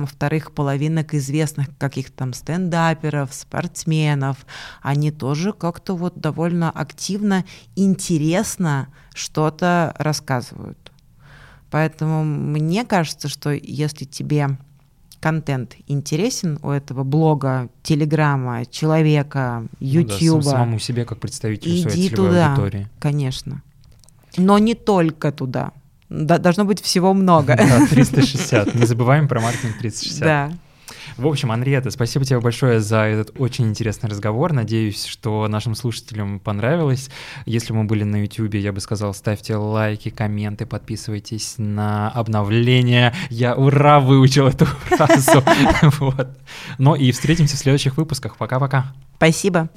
[0.08, 4.48] вторых половинок известных каких-то там стендаперов, спортсменов,
[4.82, 7.46] они тоже как-то вот довольно активно,
[7.76, 10.85] интересно что-то рассказывают.
[11.76, 14.58] Поэтому мне кажется, что если тебе
[15.20, 20.38] контент интересен у этого блога, телеграма, человека, ютьюба.
[20.38, 22.88] Ну да, самому себе как представителю иди своей туда, аудитории.
[22.98, 23.62] конечно.
[24.38, 25.74] Но не только туда.
[26.08, 27.58] Должно быть всего много.
[27.58, 28.74] Да, 360.
[28.74, 30.20] Не забываем про маркетинг 360.
[30.22, 30.54] Да.
[31.18, 34.54] В общем, Анриета, спасибо тебе большое за этот очень интересный разговор.
[34.54, 37.10] Надеюсь, что нашим слушателям понравилось.
[37.46, 43.14] Если мы были на YouTube, я бы сказал, ставьте лайки, комменты, подписывайтесь на обновления.
[43.30, 45.44] Я ура выучил эту фразу.
[46.00, 46.28] вот.
[46.78, 48.38] Ну и встретимся в следующих выпусках.
[48.38, 48.94] Пока-пока.
[49.18, 49.70] Спасибо.